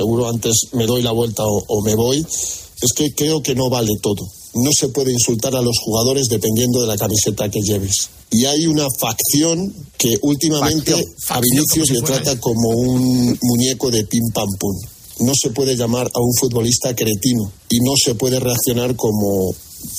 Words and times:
seguro 0.00 0.28
antes 0.28 0.54
me 0.72 0.86
doy 0.86 1.02
la 1.02 1.12
vuelta 1.12 1.42
o, 1.44 1.62
o 1.66 1.82
me 1.82 1.94
voy, 1.94 2.18
es 2.20 2.92
que 2.96 3.12
creo 3.14 3.42
que 3.42 3.54
no 3.54 3.68
vale 3.68 3.92
todo. 4.00 4.24
No 4.54 4.70
se 4.72 4.88
puede 4.88 5.12
insultar 5.12 5.54
a 5.54 5.62
los 5.62 5.76
jugadores 5.78 6.26
dependiendo 6.28 6.80
de 6.80 6.86
la 6.86 6.96
camiseta 6.96 7.50
que 7.50 7.60
lleves. 7.60 8.08
Y 8.32 8.46
hay 8.46 8.66
una 8.66 8.86
facción 8.98 9.72
que 9.98 10.14
últimamente 10.22 10.92
Facción, 10.92 11.14
a 11.28 11.40
Vinicius 11.40 11.90
le 11.90 11.96
si 11.96 12.00
fuera 12.00 12.22
trata 12.22 12.40
como 12.40 12.70
un 12.70 13.38
muñeco 13.42 13.90
de 13.90 14.04
pim 14.06 14.24
pam 14.32 14.48
pum. 14.58 14.76
No 15.20 15.32
se 15.34 15.50
puede 15.50 15.76
llamar 15.76 16.10
a 16.14 16.20
un 16.20 16.32
futbolista 16.40 16.94
cretino 16.96 17.52
y 17.68 17.80
no 17.80 17.92
se 18.02 18.14
puede 18.14 18.40
reaccionar 18.40 18.96
como 18.96 19.54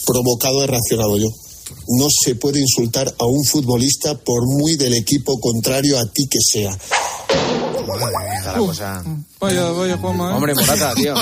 provocado 0.06 0.64
he 0.64 0.68
reaccionado 0.68 1.18
yo. 1.18 1.28
No 2.00 2.08
se 2.10 2.36
puede 2.36 2.60
insultar 2.60 3.14
a 3.20 3.26
un 3.26 3.44
futbolista 3.46 4.18
por 4.18 4.48
muy 4.48 4.76
del 4.76 4.94
equipo 4.94 5.40
contrario 5.40 6.00
a 6.00 6.06
ti 6.06 6.26
que 6.28 6.40
sea. 6.42 6.78
Está 7.82 8.52
la 8.54 8.58
cosa. 8.60 9.04
Vaya, 9.40 9.72
vaya, 9.72 9.98
Juanma. 9.98 10.32
¿eh? 10.32 10.34
Hombre, 10.36 10.54
Morata, 10.56 10.94
tío. 10.96 11.14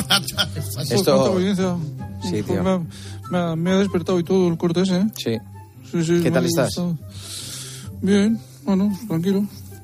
Esto. 0.89 1.79
Sí, 2.23 2.43
tío. 2.43 2.63
Me 2.63 2.69
ha, 2.71 2.79
me 3.31 3.37
ha- 3.37 3.55
me 3.55 3.71
ha 3.71 3.77
despertado 3.77 4.19
y 4.19 4.23
todo 4.23 4.47
el 4.47 4.57
corte 4.57 4.81
ese, 4.81 4.97
¿eh? 4.97 5.07
Sí. 5.15 5.37
Sí, 5.91 6.03
sí, 6.03 6.19
¿Qué 6.21 6.31
tal 6.31 6.45
estás? 6.45 6.67
gustado. 6.67 6.97
Bien, 8.01 8.39
bueno, 8.63 8.97
tranquilo. 9.07 9.43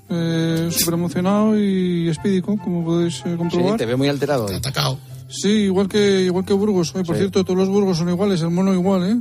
Eh, 0.09 0.69
Súper 0.71 0.93
emocionado 0.95 1.57
y 1.59 2.07
espídico, 2.09 2.55
como 2.63 2.85
podéis 2.85 3.15
eh, 3.19 3.31
Sí, 3.31 3.37
comprobar. 3.37 3.77
te 3.77 3.85
veo 3.85 3.97
muy 3.97 4.07
alterado 4.07 4.45
hoy. 4.45 4.55
Atacado. 4.55 4.99
Sí, 5.27 5.49
igual 5.49 5.87
que 5.87 6.21
igual 6.21 6.45
que 6.45 6.53
Burgos. 6.53 6.93
Ay, 6.95 7.03
por 7.03 7.15
Sí. 7.15 7.21
cierto, 7.21 7.43
todos 7.43 7.57
los 7.57 7.69
Burgos 7.69 7.97
son 7.97 8.09
iguales, 8.09 8.41
el 8.41 8.51
mono 8.51 8.73
igual, 8.73 9.03
¿eh? 9.09 9.15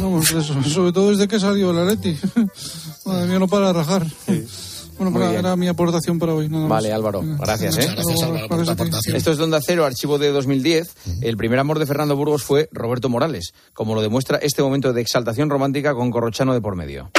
Vamos, 0.00 0.30
eso, 0.30 0.62
sobre 0.68 0.92
todo 0.92 1.10
desde 1.10 1.26
que 1.26 1.40
salió 1.40 1.70
el 1.72 1.78
Atleti. 1.88 2.16
Madre 3.06 3.26
mía, 3.26 3.38
no 3.40 3.48
para 3.48 3.68
de 3.68 3.72
rajar. 3.72 4.06
Bueno, 4.96 5.10
Muy 5.10 5.20
para- 5.20 5.30
bien. 5.32 5.44
era 5.44 5.56
mi 5.56 5.68
aportación 5.68 6.18
para 6.18 6.34
hoy. 6.34 6.48
Nada 6.48 6.62
más. 6.62 6.70
Vale, 6.70 6.92
Álvaro, 6.92 7.22
gracias, 7.22 7.76
¿eh? 7.78 7.80
Muchas 7.80 7.94
gracias, 7.96 8.22
Álvaro, 8.22 8.48
por 8.48 8.48
tu 8.48 8.54
Gracias 8.56 8.68
a 8.68 8.76
ti. 8.76 8.82
aportación. 8.82 9.16
Esto 9.16 9.32
es 9.32 9.38
Donde 9.38 9.58
Cero, 9.64 9.84
archivo 9.84 10.18
de 10.18 10.30
2010. 10.30 10.94
El 11.22 11.36
primer 11.36 11.58
amor 11.58 11.78
de 11.78 11.86
Fernando 11.86 12.16
Burgos 12.16 12.42
fue 12.44 12.68
Roberto 12.72 13.08
Morales, 13.08 13.52
como 13.72 13.94
lo 13.94 14.02
demuestra 14.02 14.38
este 14.38 14.62
momento 14.62 14.92
de 14.92 15.00
exaltación 15.00 15.50
romántica 15.50 15.94
con 15.94 16.10
Corrochano 16.10 16.54
de 16.54 16.60
por 16.60 16.76
medio. 16.76 17.10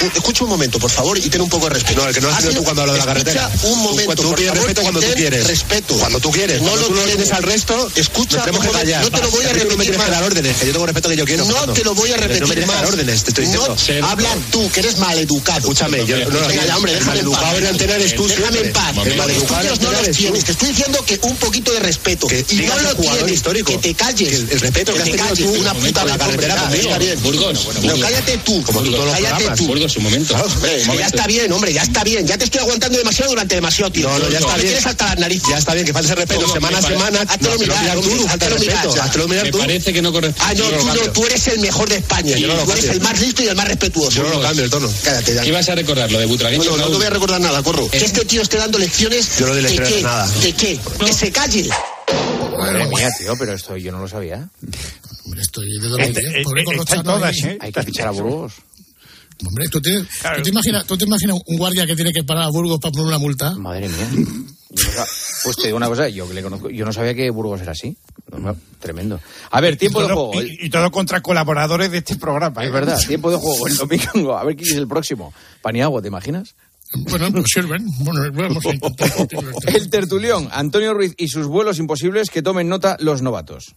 Escucha 0.00 0.44
un 0.44 0.50
momento, 0.50 0.78
por 0.80 0.90
favor, 0.90 1.16
y 1.18 1.28
ten 1.28 1.40
un 1.40 1.48
poco 1.48 1.66
de 1.68 1.74
respeto. 1.74 2.00
No, 2.02 2.08
el 2.08 2.14
que 2.14 2.20
no 2.20 2.28
has 2.28 2.40
sido 2.40 2.54
tú 2.54 2.64
cuando 2.64 2.82
hablo 2.82 2.94
de 2.94 2.98
la 2.98 3.04
carretera. 3.06 3.50
un 3.64 3.78
momento, 3.82 4.14
Tú 4.16 4.22
por 4.28 4.34
pides 4.36 4.48
favor, 4.50 4.64
respeto 4.66 4.82
cuando 4.82 5.00
tú 5.00 5.06
quieres. 5.14 5.46
Respeto. 5.46 5.94
Cuando 5.96 6.20
tú 6.20 6.30
quieres. 6.32 6.60
No 6.60 6.68
cuando 6.70 6.80
lo 6.82 6.88
tú 6.88 6.94
no 7.00 7.02
tienes 7.06 7.32
al 7.32 7.42
resto, 7.42 7.90
Escucha, 7.94 8.36
nos 8.38 8.44
tenemos 8.46 8.62
que 8.66 8.68
por 8.68 8.76
favor, 8.78 8.80
callar. 8.80 9.02
no 9.02 9.10
te 9.10 9.22
lo 9.22 9.30
voy 9.30 9.44
a 9.44 9.48
tú 9.48 9.54
no 9.58 9.76
me 9.76 9.84
repetir 9.84 10.10
dar 10.10 10.22
órdenes, 10.24 10.56
que 10.56 10.66
yo 10.66 10.72
tengo 10.72 10.86
respeto 10.86 11.08
que 11.08 11.16
yo 11.16 11.24
quiero. 11.24 11.44
No 11.44 11.72
te 11.72 11.84
lo 11.84 11.94
voy 11.94 12.10
a 12.12 12.16
repetir 12.16 12.42
No 12.42 12.48
me 12.48 12.54
dar 12.72 12.86
órdenes, 12.86 13.22
te 13.22 13.30
estoy 13.30 13.44
diciendo. 13.46 13.76
No, 14.00 14.06
habla 14.08 14.36
tú, 14.50 14.70
que 14.72 14.80
eres 14.80 14.98
maleducado. 14.98 15.58
Escúchame, 15.60 16.04
yo 16.04 16.18
no 16.30 16.50
ya, 16.50 16.76
hombre, 16.76 16.94
déjame 16.94 17.20
en 17.20 17.30
paz. 17.30 17.54
tú 18.16 18.26
Déjame 18.26 18.60
en 18.60 18.72
paz. 18.72 18.92
Estudios 19.32 19.80
no 19.80 19.92
los 19.92 20.02
tú. 20.06 20.12
tienes. 20.12 20.44
Te 20.44 20.52
estoy 20.52 20.68
diciendo 20.70 21.04
que 21.06 21.18
un 21.22 21.36
poquito 21.36 21.72
de 21.72 21.80
respeto. 21.80 22.26
Que 22.26 22.44
y 22.48 22.54
no 22.56 22.78
lo 22.80 22.94
tienes. 22.96 23.30
histórico. 23.32 23.70
Que 23.72 23.78
te 23.78 23.94
calles. 23.94 24.32
El- 24.32 24.60
respeto 24.60 24.92
que 24.94 25.00
te 25.00 25.20
has 25.20 25.32
tenido 25.34 25.52
tú 25.54 25.60
Una 25.60 25.74
puta 25.74 26.04
la 26.04 26.18
carretera. 26.18 26.54
Está 26.72 26.98
bien. 26.98 27.22
Burgos, 27.22 27.68
cállate 28.00 28.38
tú. 28.38 28.62
Como 28.62 28.82
tú 28.82 28.90
todos 28.92 29.04
los 29.06 29.14
cállate 29.14 29.44
programas. 29.44 29.58
Burgos, 29.82 29.96
un 29.96 30.02
momento. 30.04 30.34
Hombre, 30.36 30.82
Un 30.84 30.90
que 30.92 30.98
ya 30.98 31.06
está 31.06 31.26
bien, 31.26 31.52
hombre, 31.52 31.72
ya 31.72 31.82
está 31.82 32.04
bien. 32.04 32.26
Ya 32.26 32.38
te 32.38 32.44
estoy 32.44 32.60
aguantando 32.60 32.98
demasiado 32.98 33.30
durante 33.30 33.54
demasiado 33.56 33.90
tiempo. 33.90 34.12
No, 34.12 34.18
no, 34.20 34.28
ya 34.30 34.38
está 34.38 34.50
Me 34.52 34.54
bien. 34.56 34.66
tienes 34.68 34.86
hasta 34.86 35.06
las 35.06 35.18
narices. 35.18 35.48
Ya 35.48 35.58
está 35.58 35.74
bien, 35.74 35.86
que 35.86 35.92
falte 35.92 36.06
ese 36.06 36.14
respeto 36.14 36.52
semana 36.52 36.78
a 36.78 36.80
Me 36.82 36.88
semana. 36.88 37.24
No, 37.40 37.58
mirar, 37.58 37.80
mirar 37.82 38.00
tú, 38.00 38.10
mirar. 38.10 38.28
Hazlo 38.28 39.28
mirar 39.28 39.44
Me 39.46 39.50
tú. 39.50 39.58
parece 39.58 39.92
que 39.92 40.02
no 40.02 40.12
corresponde. 40.12 40.44
Ah, 40.52 40.54
no, 40.54 40.64
tú, 40.70 40.76
no, 40.76 40.86
cambio. 40.86 41.12
tú 41.12 41.26
eres 41.26 41.46
el 41.48 41.60
mejor 41.60 41.88
de 41.88 41.96
España. 41.96 42.36
Yo 42.36 42.46
no 42.46 42.54
lo 42.56 42.64
tú 42.64 42.72
eres 42.72 42.84
el 42.84 43.00
más 43.00 43.20
listo 43.20 43.42
y 43.42 43.48
el 43.48 43.56
más 43.56 43.68
respetuoso. 43.68 44.10
Yo 44.16 44.22
no 44.22 44.30
lo 44.30 44.40
cambio 44.42 44.64
el 44.64 44.70
tono. 44.70 44.90
Cállate, 45.02 45.34
ya. 45.34 45.42
¿Qué 45.42 45.48
ibas 45.48 45.68
a 45.68 45.74
recordar? 45.74 46.10
Lo 46.12 46.18
de 46.20 46.26
Butragueño. 46.26 46.64
No, 46.64 46.70
no, 46.76 46.84
no 46.84 46.90
te 46.90 46.96
voy 46.96 47.06
a 47.06 47.10
recordar 47.10 47.40
nada, 47.40 47.62
corro. 47.62 47.88
Que 47.88 48.04
este 48.04 48.24
tío 48.24 48.42
esté 48.42 48.58
dando 48.58 48.78
lecciones. 48.78 49.38
Yo 49.38 49.46
no 49.46 49.54
doy 49.54 49.62
¿De 49.62 49.68
lecciones 49.68 49.88
qué? 49.90 49.96
de 49.96 50.02
nada. 50.02 50.28
¿De 50.28 50.52
qué? 50.52 50.80
Que 51.04 51.12
se 51.12 51.32
calle. 51.32 51.68
Madre 52.58 52.86
mía, 52.86 53.08
tío, 53.18 53.34
pero 53.38 53.54
esto 53.54 53.76
yo 53.76 53.90
no 53.92 53.98
lo 54.00 54.08
sabía. 54.08 54.48
Hombre, 55.24 55.40
estoy 55.40 55.66
de 55.80 55.88
dónde 55.88 56.04
Este- 56.08 56.20
viene. 56.20 56.42
Pobre 56.42 56.62
eh, 56.62 56.64
Corrochano 56.64 57.00
están 57.00 57.14
todas, 57.14 57.34
ahí. 57.34 57.50
¿eh? 57.50 57.58
Hay 57.60 57.72
que 57.72 57.82
fichar 57.82 58.08
a 58.08 58.10
Burgos. 58.10 58.52
Hombre, 59.46 59.68
¿tú 59.68 59.80
te, 59.80 59.90
¿tú, 60.00 60.42
te 60.42 60.50
imaginas, 60.50 60.86
¿tú 60.86 60.96
te 60.96 61.04
imaginas 61.04 61.36
un 61.46 61.56
guardia 61.56 61.86
que 61.86 61.94
tiene 61.94 62.12
que 62.12 62.22
parar 62.22 62.44
a 62.44 62.48
Burgos 62.48 62.78
para 62.80 62.92
poner 62.92 63.06
una 63.08 63.18
multa? 63.18 63.52
Madre 63.52 63.88
mía. 63.88 64.08
Pues 65.42 65.56
te 65.56 65.66
digo 65.66 65.76
una 65.76 65.88
cosa, 65.88 66.08
yo 66.08 66.26
que 66.26 66.34
le 66.34 66.42
conozco, 66.42 66.70
yo 66.70 66.84
no 66.84 66.92
sabía 66.92 67.14
que 67.14 67.28
Burgos 67.30 67.60
era 67.60 67.72
así. 67.72 67.96
Tremendo. 68.78 69.20
A 69.50 69.60
ver, 69.60 69.76
tiempo 69.76 70.00
de 70.00 70.06
juego. 70.06 70.42
Y, 70.42 70.66
y 70.66 70.70
todo 70.70 70.90
contra 70.90 71.20
colaboradores 71.20 71.90
de 71.90 71.98
este 71.98 72.16
programa. 72.16 72.62
¿eh? 72.62 72.66
Es 72.66 72.72
verdad, 72.72 72.98
tiempo 73.06 73.30
de 73.30 73.36
juego 73.36 73.66
el 73.66 73.76
domingo. 73.76 74.36
A 74.36 74.44
ver 74.44 74.56
quién 74.56 74.70
es 74.70 74.76
el 74.76 74.88
próximo. 74.88 75.32
Paniagua, 75.60 76.00
¿te 76.00 76.08
imaginas? 76.08 76.54
Bueno, 76.94 77.30
pues 77.32 77.44
sirven. 77.52 77.84
Bueno, 78.00 78.20
vamos 78.32 78.66
a 78.66 78.70
intentar. 78.70 79.12
El 79.66 79.90
tertulión, 79.90 80.48
Antonio 80.52 80.94
Ruiz 80.94 81.14
y 81.16 81.28
sus 81.28 81.46
vuelos 81.46 81.78
imposibles 81.78 82.30
que 82.30 82.42
tomen 82.42 82.68
nota 82.68 82.96
los 83.00 83.22
novatos. 83.22 83.72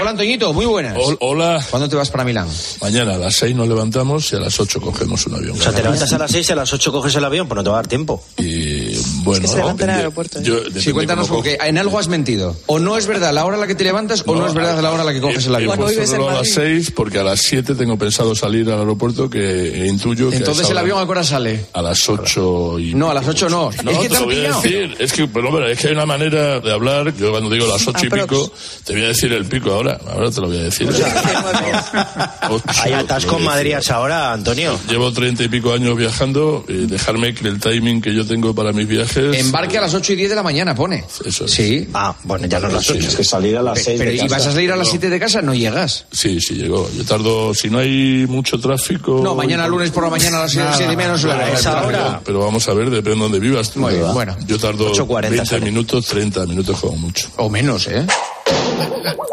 Hola 0.00 0.10
Antoñito, 0.10 0.52
muy 0.54 0.64
buenas. 0.64 0.96
Hol- 0.96 1.18
Hola. 1.20 1.62
¿Cuándo 1.68 1.86
te 1.88 1.96
vas 1.96 2.08
para 2.10 2.24
Milán? 2.24 2.48
Mañana 2.80 3.14
a 3.14 3.18
las 3.18 3.34
6 3.36 3.54
nos 3.54 3.68
levantamos 3.68 4.32
y 4.32 4.36
a 4.36 4.40
las 4.40 4.58
8 4.58 4.80
cogemos 4.80 5.26
un 5.26 5.34
avión. 5.34 5.58
O 5.58 5.62
sea, 5.62 5.72
te 5.72 5.82
levantas 5.82 6.10
a 6.14 6.18
las 6.18 6.30
6 6.30 6.48
y 6.48 6.52
a 6.52 6.56
las 6.56 6.72
8 6.72 6.90
coges 6.92 7.14
el 7.16 7.24
avión, 7.24 7.46
pues 7.46 7.56
no 7.56 7.62
te 7.64 7.68
va 7.68 7.76
a 7.76 7.80
dar 7.82 7.88
tiempo. 7.88 8.22
Y 8.38 8.96
bueno, 9.22 9.46
se 9.46 9.56
levantan 9.58 9.90
en 9.90 9.94
el 9.96 9.98
aeropuerto, 10.00 10.38
¿eh? 10.38 10.42
yo- 10.44 10.60
Sí, 10.80 10.92
cuéntanos 10.92 11.28
porque 11.28 11.58
en 11.62 11.76
algo 11.76 11.98
has 11.98 12.08
mentido. 12.08 12.56
O 12.66 12.78
no 12.78 12.96
es 12.96 13.06
verdad 13.06 13.34
la 13.34 13.44
hora 13.44 13.56
a 13.58 13.60
la 13.60 13.66
que 13.66 13.74
te 13.74 13.84
levantas 13.84 14.22
o 14.26 14.34
no, 14.34 14.46
es 14.46 14.54
verdad 14.54 14.80
la 14.80 14.90
hora 14.92 15.02
a 15.02 15.04
la 15.06 15.12
que 15.12 15.20
coges 15.20 15.44
el 15.46 15.52
He 15.52 15.56
avión. 15.56 15.78
reloj 15.78 16.30
a 16.30 16.34
las 16.36 16.48
6 16.52 16.90
porque 16.92 17.18
a 17.18 17.24
las 17.24 17.40
7 17.42 17.74
tengo 17.74 17.98
pensado 17.98 18.34
salir 18.34 18.70
al 18.70 18.78
aeropuerto 18.78 19.28
que 19.28 19.84
intuyo 19.86 20.30
que 20.30 20.36
Entonces 20.36 20.70
el 20.70 20.78
avión 20.78 20.98
a 21.00 21.04
qué 21.04 21.10
hora 21.10 21.24
sale. 21.24 21.66
A 21.74 21.82
las 21.82 22.08
8 22.08 22.51
y... 22.78 22.94
No, 22.94 23.10
a 23.10 23.14
las 23.14 23.26
8 23.26 23.48
no. 23.48 23.70
No, 23.82 23.90
es 23.90 23.98
que 23.98 24.08
te 24.08 24.18
lo 24.18 24.24
voy 24.26 24.36
a 24.46 24.56
decir. 24.56 24.96
Es 24.98 25.12
que, 25.12 25.26
pero, 25.28 25.48
hombre, 25.48 25.72
es 25.72 25.78
que 25.78 25.88
hay 25.88 25.94
una 25.94 26.06
manera 26.06 26.60
de 26.60 26.72
hablar. 26.72 27.14
Yo 27.16 27.30
cuando 27.30 27.50
digo 27.50 27.66
las 27.66 27.86
8 27.86 28.06
y 28.06 28.10
pico, 28.10 28.52
te 28.84 28.92
voy 28.92 29.04
a 29.04 29.08
decir 29.08 29.32
el 29.32 29.44
pico 29.46 29.72
ahora. 29.72 29.98
Ahora 30.12 30.30
te 30.30 30.40
lo 30.40 30.48
voy 30.48 30.58
a 30.58 30.62
decir. 30.64 30.88
Ocho, 30.88 32.62
Hay 32.82 32.90
te 32.90 32.94
atasco 32.96 33.32
lo 33.32 33.38
en 33.38 33.44
voy 33.44 33.52
a 33.52 33.54
Madrid 33.56 33.70
decir. 33.74 33.76
a 33.76 33.80
esa 33.80 34.00
hora, 34.00 34.32
Antonio. 34.32 34.78
Llevo 34.88 35.12
treinta 35.12 35.42
y 35.44 35.48
pico 35.48 35.72
años 35.72 35.96
viajando 35.96 36.64
y 36.68 36.86
dejarme 36.86 37.34
que 37.34 37.48
el 37.48 37.60
timing 37.60 38.00
que 38.00 38.14
yo 38.14 38.26
tengo 38.26 38.54
para 38.54 38.72
mis 38.72 38.86
viajes. 38.88 39.36
Embarque 39.38 39.78
a 39.78 39.82
las 39.82 39.94
8 39.94 40.12
y 40.12 40.16
10 40.16 40.30
de 40.30 40.36
la 40.36 40.42
mañana, 40.42 40.74
pone. 40.74 41.04
Eso 41.24 41.44
es. 41.44 41.50
Sí. 41.50 41.88
Ah, 41.94 42.14
bueno, 42.24 42.46
ya 42.46 42.58
no 42.60 42.68
las 42.68 42.84
Sí. 42.84 42.92
8. 42.96 43.08
Es 43.08 43.16
que 43.16 43.24
salir 43.24 43.56
a 43.56 43.62
las 43.62 43.80
Pe- 43.82 43.94
Pero 43.98 44.10
¿y 44.12 44.28
vas 44.28 44.46
a 44.46 44.52
salir 44.52 44.72
a 44.72 44.76
las 44.76 44.88
7 44.88 45.08
de 45.10 45.18
casa? 45.20 45.42
No 45.42 45.54
llegas. 45.54 46.06
Sí, 46.12 46.40
sí, 46.40 46.54
llegó. 46.54 46.90
Yo 46.96 47.04
tardo, 47.04 47.54
si 47.54 47.70
no 47.70 47.78
hay 47.78 48.26
mucho 48.28 48.58
tráfico. 48.58 49.20
No, 49.22 49.34
mañana 49.34 49.66
lunes 49.66 49.90
por 49.90 50.04
la 50.04 50.10
mañana 50.10 50.38
a 50.38 50.42
las 50.42 50.52
7 50.52 50.92
y 50.92 50.96
hora. 50.96 52.20
Pero 52.24 52.41
vamos 52.44 52.68
a 52.68 52.74
ver, 52.74 52.90
depende 52.90 53.16
de 53.16 53.22
dónde 53.22 53.40
vivas. 53.40 53.70
tú, 53.70 53.80
Muy 53.80 53.94
bueno. 54.14 54.36
Yo 54.46 54.58
tardo 54.58 54.92
8:40 54.92 55.30
20 55.30 55.46
sale. 55.46 55.64
minutos, 55.66 56.06
30 56.06 56.46
minutos 56.46 56.80
como 56.80 56.96
mucho. 56.96 57.28
O 57.36 57.48
menos, 57.48 57.86
¿eh? 57.88 58.06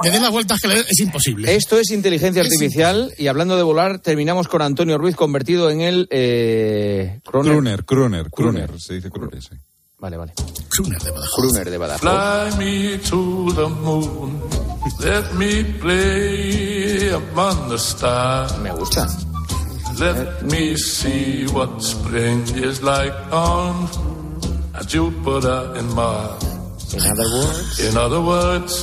Le 0.04 0.12
den 0.12 0.22
las 0.22 0.32
vueltas 0.32 0.60
que 0.62 0.68
le 0.70 0.80
es 0.80 1.00
imposible. 1.00 1.54
Esto 1.56 1.78
es 1.78 1.92
inteligencia 1.92 2.42
artificial 2.42 3.14
y 3.18 3.28
hablando 3.28 3.58
de 3.58 3.64
volar, 3.64 4.00
terminamos 4.00 4.48
con 4.48 4.62
Antonio 4.62 4.98
Ruiz 4.98 5.16
convertido 5.16 5.70
en 5.70 5.82
el... 5.82 6.08
Eh, 6.10 7.20
Kruner, 7.26 7.84
Kruner. 7.84 8.30
Kruner, 8.30 8.80
se 8.80 8.94
dice 8.96 9.10
Kruner, 9.12 9.42
sí. 9.42 9.56
Vale, 10.00 10.16
vale. 10.16 10.34
Kruner 10.70 11.02
de 11.02 11.12
Badajoz. 11.12 11.36
Kruner 11.36 11.70
de 11.70 11.78
Badajoz. 11.78 12.54
Fly 12.56 12.66
me 12.66 12.98
to 13.00 13.54
the 13.54 13.68
moon, 13.84 14.42
let 15.02 15.34
me 15.38 15.64
play 15.82 17.10
among 17.12 17.70
the 17.70 17.78
stars. 17.78 18.58
Me 18.60 18.72
gusta. 18.72 19.06
Let 20.00 20.44
me 20.44 20.76
see 20.78 21.46
what 21.52 21.82
spring 21.84 22.42
is 22.56 22.82
like 22.82 23.14
on 23.32 23.88
Jupiter 24.88 25.74
and 25.76 25.94
Mars. 25.94 26.44
In 26.94 27.02
other 27.04 27.30
words, 27.36 27.80
In 27.80 27.98
other 27.98 28.22
words, 28.22 28.74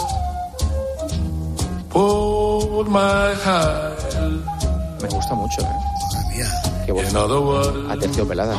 hold 1.91 2.89
my 2.89 3.35
hand. 3.45 4.45
me 5.03 5.09
gusta 5.09 5.35
mucho, 5.35 5.61
¿eh? 5.63 5.77
Madre 6.13 6.37
mía. 6.37 6.51
Qué 6.85 6.93
voz 6.93 7.09
In 7.11 7.17
other 7.17 7.41
words, 7.41 7.91
aterciopelada. 7.91 8.57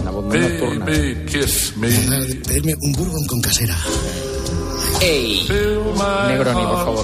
Una 0.00 0.10
voz 0.10 0.24
muy 0.24 0.38
nocturna. 0.38 0.84
baby, 0.84 1.24
kiss 1.26 1.76
me. 1.76 1.88
Pedirme 2.46 2.74
un 2.82 2.92
bourbon 2.92 3.24
con 3.28 3.40
casera. 3.40 3.76
Ey. 5.00 5.46
Negroni, 6.28 6.64
por 6.66 6.78
favor. 6.84 7.02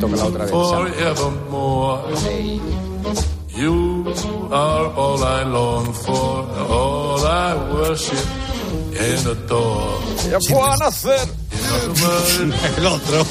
Tócala 0.00 0.24
otra 0.24 0.44
vez. 0.44 0.52
Ey. 2.28 2.60
You 3.56 4.04
are 4.52 4.86
all 4.96 5.24
I 5.24 5.42
long 5.44 5.92
for, 5.94 6.46
all 6.68 7.24
I 7.26 7.54
worship 7.72 8.26
in 8.92 9.16
and 9.16 9.26
adore. 9.28 9.98
¡Ya 10.30 10.38
puedo 10.40 10.76
nacer! 10.76 11.26
El 12.76 12.86
otro. 12.86 13.24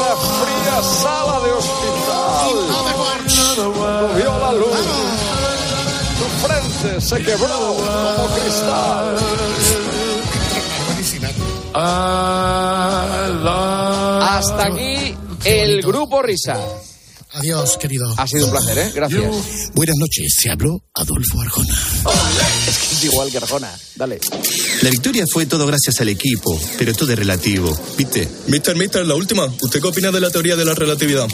La 0.00 0.16
fría 0.16 0.82
sala 0.82 1.40
de 1.40 1.50
hospital. 1.52 2.52
Frente 6.40 7.00
se 7.00 7.22
quebró 7.22 7.76
como 7.76 8.28
cristal. 8.34 9.16
Hasta 14.22 14.66
aquí 14.66 15.16
el 15.44 15.82
grupo 15.82 16.22
Risa. 16.22 16.58
Adiós, 17.34 17.78
querido. 17.78 18.14
Ha 18.18 18.26
sido 18.28 18.44
un 18.44 18.50
placer, 18.50 18.76
¿eh? 18.76 18.92
Gracias. 18.94 19.22
Buenas 19.74 19.96
noches, 19.96 20.36
se 20.38 20.50
habló 20.50 20.82
Adolfo 20.94 21.40
Arjona. 21.40 21.74
Es 22.68 22.78
que 22.78 22.94
es 22.94 23.04
igual 23.04 23.30
que 23.30 23.38
Arjona. 23.38 23.74
Dale. 23.96 24.20
La 24.82 24.90
victoria 24.90 25.24
fue 25.32 25.46
todo 25.46 25.66
gracias 25.66 25.98
al 26.00 26.10
equipo, 26.10 26.60
pero 26.76 26.92
todo 26.92 27.10
es 27.12 27.18
relativo, 27.18 27.74
¿viste? 27.96 28.28
Mister, 28.48 28.76
mister, 28.76 29.06
la 29.06 29.14
última. 29.14 29.46
¿Usted 29.46 29.80
qué 29.80 29.86
opina 29.86 30.10
de 30.10 30.20
la 30.20 30.30
teoría 30.30 30.56
de 30.56 30.66
la 30.66 30.74
relatividad? 30.74 31.26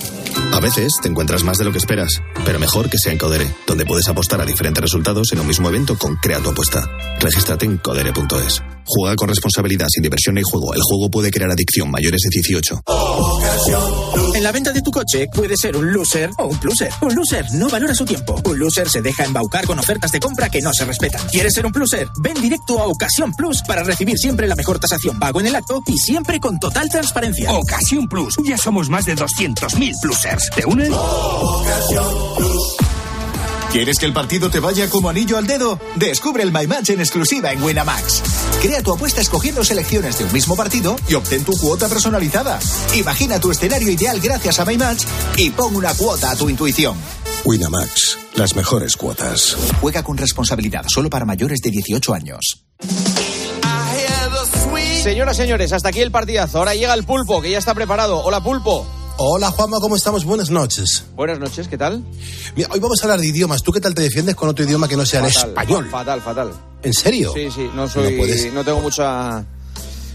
A 0.53 0.61
veces 0.61 0.95
te 1.01 1.09
encuentras 1.09 1.45
más 1.45 1.59
de 1.59 1.65
lo 1.65 1.73
que 1.73 1.79
esperas, 1.79 2.21
pero 2.45 2.59
mejor 2.59 2.91
que 2.91 2.99
sea 2.99 3.13
en 3.13 3.19
Codere, 3.19 3.47
donde 3.67 3.87
puedes 3.87 4.09
apostar 4.09 4.41
a 4.41 4.45
diferentes 4.45 4.83
resultados 4.83 5.33
en 5.33 5.41
un 5.41 5.47
mismo 5.47 5.69
evento 5.69 5.97
con 5.97 6.17
Crea 6.17 6.41
tu 6.41 6.51
apuesta. 6.51 6.85
Regístrate 7.21 7.65
en 7.65 7.79
codere.es. 7.79 8.63
Juega 8.85 9.17
con 9.17 9.29
responsabilidad, 9.29 9.87
sin 9.91 10.03
diversión 10.03 10.35
ni 10.35 10.43
juego. 10.43 10.73
El 10.75 10.81
juego 10.83 11.11
puede 11.11 11.31
crear 11.31 11.51
adicción 11.51 11.91
mayores 11.91 12.23
de 12.23 12.31
18. 12.31 12.83
En 14.35 14.43
la 14.43 14.51
venta 14.51 14.73
de 14.73 14.81
tu 14.81 14.91
coche 14.91 15.27
puede 15.33 15.57
ser 15.57 15.77
un 15.77 15.93
loser 15.93 16.31
o 16.39 16.47
un 16.47 16.59
pluser. 16.59 16.91
Un 17.03 17.15
loser 17.15 17.45
no 17.53 17.69
valora 17.69 17.95
su 17.95 18.05
tiempo. 18.05 18.41
Un 18.45 18.59
loser 18.59 18.89
se 18.89 19.03
deja 19.03 19.25
embaucar 19.25 19.67
con 19.67 19.79
ofertas 19.79 20.11
de 20.11 20.21
compra 20.21 20.49
que 20.49 20.63
no 20.63 20.73
se 20.73 20.87
respetan. 20.87 21.21
¿Quieres 21.29 21.53
ser 21.53 21.67
un 21.67 21.73
pluser? 21.73 22.09
Ven 22.23 22.41
directo 22.41 22.81
a 22.81 22.87
Ocasión 22.87 23.35
Plus 23.35 23.63
para 23.63 23.83
recibir 23.83 24.17
siempre 24.17 24.49
la 24.49 24.57
mejor 24.57 24.79
tasación 24.79 25.19
pago 25.19 25.41
en 25.41 25.49
el 25.49 25.57
acto 25.57 25.83
y 25.87 25.99
siempre 25.99 26.41
con 26.41 26.59
total 26.59 26.89
transparencia. 26.89 27.53
Ocasión 27.53 28.09
Plus. 28.09 28.37
Ya 28.45 28.57
somos 28.57 28.89
más 28.89 29.05
de 29.05 29.17
200.000 29.17 30.01
¿Te 30.55 30.67
unes? 30.67 30.91
¿Quieres 33.73 33.99
que 33.99 34.05
el 34.05 34.13
partido 34.13 34.51
te 34.51 34.61
vaya 34.61 34.91
como 34.91 35.09
anillo 35.09 35.39
al 35.39 35.47
dedo? 35.47 35.81
Descubre 35.97 36.43
el 36.43 36.53
My 36.53 36.67
Match 36.67 36.91
en 36.91 37.01
exclusiva 37.01 37.51
en 37.51 37.63
Winamax. 37.63 38.23
Crea 38.61 38.83
tu 38.83 38.93
apuesta 38.93 39.23
escogiendo 39.23 39.65
selecciones 39.65 40.19
de 40.19 40.25
un 40.25 40.33
mismo 40.33 40.55
partido 40.55 40.97
y 41.09 41.15
obtén 41.15 41.45
tu 41.45 41.57
cuota 41.57 41.89
personalizada. 41.89 42.59
Imagina 42.95 43.41
tu 43.41 43.51
escenario 43.51 43.91
ideal 43.91 44.21
gracias 44.21 44.59
a 44.61 44.67
My 44.67 44.77
Match 44.77 45.05
y 45.37 45.51
pon 45.51 45.75
una 45.75 45.95
cuota 45.95 46.31
a 46.31 46.37
tu 46.37 46.51
intuición. 46.51 46.97
Winamax, 47.45 48.19
las 48.35 48.55
mejores 48.55 48.97
cuotas. 48.97 49.57
Juega 49.81 50.03
con 50.03 50.19
responsabilidad 50.19 50.85
solo 50.89 51.09
para 51.09 51.25
mayores 51.25 51.61
de 51.61 51.71
18 51.71 52.13
años. 52.15 52.65
Señoras, 55.03 55.39
señores, 55.39 55.73
hasta 55.73 55.89
aquí 55.89 56.01
el 56.01 56.11
partidazo. 56.11 56.59
Ahora 56.59 56.75
llega 56.75 56.93
el 56.93 57.05
pulpo, 57.05 57.41
que 57.41 57.51
ya 57.51 57.59
está 57.59 57.75
preparado. 57.75 58.19
Hola, 58.19 58.43
pulpo. 58.43 58.98
Hola 59.21 59.51
Juanma, 59.51 59.81
¿cómo 59.81 59.97
estamos? 59.97 60.25
Buenas 60.25 60.49
noches. 60.51 61.05
Buenas 61.17 61.41
noches, 61.41 61.67
¿qué 61.67 61.77
tal? 61.77 62.05
Mira, 62.55 62.69
hoy 62.73 62.79
vamos 62.79 63.01
a 63.03 63.05
hablar 63.05 63.19
de 63.21 63.27
idiomas. 63.27 63.63
¿Tú 63.65 63.73
qué 63.73 63.81
tal 63.81 63.93
te 63.95 64.03
defiendes 64.03 64.37
con 64.37 64.49
otro 64.49 64.65
idioma 64.65 64.87
que 64.87 64.97
no 64.97 65.05
sea 65.05 65.21
el 65.21 65.27
español? 65.27 65.89
Fatal, 65.91 66.23
fatal. 66.23 66.53
¿En 66.83 66.93
serio? 66.95 67.33
Sí, 67.35 67.49
sí, 67.53 67.69
no 67.75 67.89
soy. 67.89 68.13
No 68.13 68.19
puedes. 68.19 68.53
No 68.53 68.65
tengo 68.65 68.81
mucha. 68.81 69.45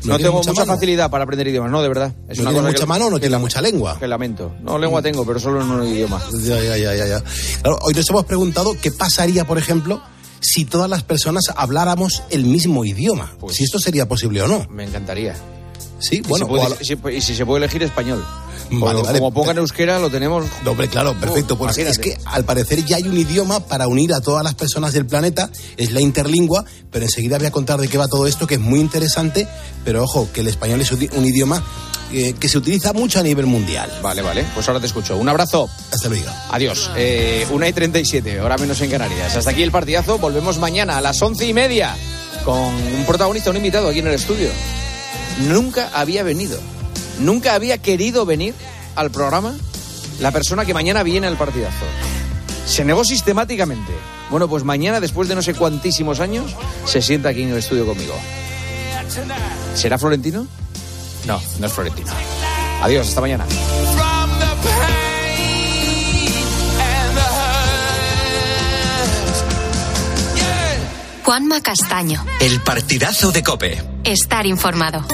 No, 0.05 0.17
tengo 0.17 0.41
mucha 0.43 0.65
facilidad 0.65 1.09
para 1.09 1.23
aprender 1.25 1.47
idiomas, 1.47 1.71
no, 1.71 1.81
de 1.81 1.87
verdad. 1.89 2.13
Es 2.29 2.37
¿No 2.37 2.43
una 2.43 2.51
cosa 2.51 2.67
mucha 2.67 2.79
que- 2.79 2.85
mano 2.85 3.05
o 3.07 3.09
no 3.09 3.19
tienes 3.19 3.39
mucha 3.39 3.61
lengua? 3.61 3.97
Que 3.99 4.07
lamento. 4.07 4.53
No, 4.61 4.77
lengua 4.77 5.01
tengo, 5.01 5.25
pero 5.25 5.39
solo 5.39 5.61
en 5.61 5.69
un 5.69 5.85
idioma. 5.87 6.21
Ya, 6.41 6.61
ya, 6.61 6.77
ya, 6.77 6.93
ya, 6.95 7.05
ya. 7.07 7.23
Claro, 7.61 7.79
hoy 7.83 7.93
nos 7.93 8.09
hemos 8.09 8.25
preguntado 8.25 8.75
qué 8.81 8.91
pasaría, 8.91 9.45
por 9.45 9.57
ejemplo, 9.57 10.01
si 10.41 10.63
todas 10.65 10.89
las 10.89 11.03
personas 11.03 11.43
habláramos 11.55 12.23
el 12.29 12.45
mismo 12.45 12.83
idioma. 12.85 13.33
si 13.49 13.63
esto 13.65 13.79
sería 13.79 14.07
posible 14.07 14.41
o 14.41 14.47
no. 14.47 14.65
Me 14.69 14.83
encantaría. 14.85 15.35
Sí, 16.07 16.17
Y 16.17 16.21
bueno, 16.21 16.45
si 16.45 16.95
puede- 16.97 17.13
si- 17.13 17.17
y 17.17 17.21
si 17.21 17.35
se 17.35 17.45
puede 17.45 17.63
elegir 17.63 17.81
español. 17.83 18.25
Vale, 18.71 19.01
vale. 19.03 19.19
como 19.19 19.31
pongan 19.33 19.57
euskera, 19.59 19.99
lo 19.99 20.09
tenemos. 20.09 20.45
Hombre, 20.65 20.87
claro, 20.87 21.13
perfecto. 21.19 21.57
Pues 21.57 21.77
es 21.77 21.99
que 21.99 22.17
al 22.25 22.43
parecer 22.43 22.83
ya 22.85 22.97
hay 22.97 23.03
un 23.03 23.17
idioma 23.17 23.59
para 23.59 23.87
unir 23.87 24.13
a 24.13 24.21
todas 24.21 24.43
las 24.43 24.55
personas 24.55 24.93
del 24.93 25.05
planeta, 25.05 25.49
es 25.77 25.91
la 25.91 26.01
interlingua, 26.01 26.65
pero 26.91 27.05
enseguida 27.05 27.37
voy 27.37 27.47
a 27.47 27.51
contar 27.51 27.79
de 27.79 27.87
qué 27.87 27.97
va 27.97 28.07
todo 28.07 28.25
esto, 28.25 28.47
que 28.47 28.55
es 28.55 28.59
muy 28.61 28.79
interesante, 28.79 29.47
pero 29.85 30.03
ojo, 30.03 30.27
que 30.33 30.41
el 30.41 30.47
español 30.47 30.81
es 30.81 30.91
un 30.91 31.25
idioma 31.25 31.63
eh, 32.15 32.33
que 32.39 32.47
se 32.47 32.59
utiliza 32.59 32.93
mucho 32.93 33.19
a 33.19 33.23
nivel 33.23 33.47
mundial. 33.47 33.91
Vale, 34.03 34.21
vale. 34.21 34.45
Pues 34.53 34.67
ahora 34.67 34.79
te 34.79 34.85
escucho. 34.85 35.17
Un 35.17 35.29
abrazo. 35.29 35.67
Hasta 35.91 36.09
luego. 36.09 36.29
Adiós. 36.51 36.91
Eh, 36.95 37.47
una 37.51 37.67
y 37.67 37.73
37, 37.73 38.39
hora 38.39 38.55
menos 38.57 38.79
en 38.81 38.91
Canarias. 38.91 39.35
Hasta 39.35 39.49
aquí 39.49 39.63
el 39.63 39.71
partidazo. 39.71 40.19
Volvemos 40.19 40.59
mañana 40.59 40.97
a 40.97 41.01
las 41.01 41.19
once 41.23 41.45
y 41.47 41.53
media 41.53 41.95
con 42.45 42.55
un 42.55 43.03
protagonista, 43.07 43.49
un 43.49 43.57
invitado 43.57 43.89
aquí 43.89 43.99
en 43.99 44.07
el 44.07 44.13
estudio. 44.13 44.49
Nunca 45.41 45.89
había 45.93 46.23
venido, 46.23 46.59
nunca 47.19 47.55
había 47.55 47.77
querido 47.77 48.25
venir 48.25 48.53
al 48.95 49.11
programa 49.11 49.55
la 50.19 50.31
persona 50.31 50.65
que 50.65 50.73
mañana 50.73 51.03
viene 51.03 51.27
al 51.27 51.37
partidazo. 51.37 51.85
Se 52.65 52.85
negó 52.85 53.03
sistemáticamente. 53.03 53.91
Bueno, 54.29 54.47
pues 54.47 54.63
mañana, 54.63 54.99
después 54.99 55.27
de 55.27 55.35
no 55.35 55.41
sé 55.41 55.53
cuantísimos 55.53 56.19
años, 56.19 56.55
se 56.85 57.01
sienta 57.01 57.29
aquí 57.29 57.43
en 57.43 57.49
el 57.49 57.57
estudio 57.57 57.85
conmigo. 57.85 58.13
¿Será 59.75 59.97
Florentino? 59.97 60.47
No, 61.25 61.41
no 61.59 61.67
es 61.67 61.73
Florentino. 61.73 62.11
Adiós, 62.81 63.07
hasta 63.07 63.21
mañana. 63.21 63.45
Juanma 71.23 71.61
Castaño. 71.61 72.25
El 72.41 72.61
partidazo 72.61 73.31
de 73.31 73.43
Cope. 73.43 73.92
Estar 74.03 74.45
informado. 74.45 75.05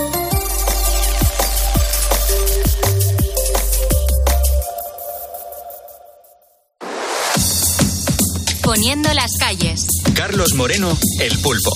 Poniendo 8.63 9.13
las 9.13 9.31
calles. 9.39 9.85
Carlos 10.15 10.55
Moreno, 10.55 10.97
el 11.19 11.37
pulpo. 11.39 11.71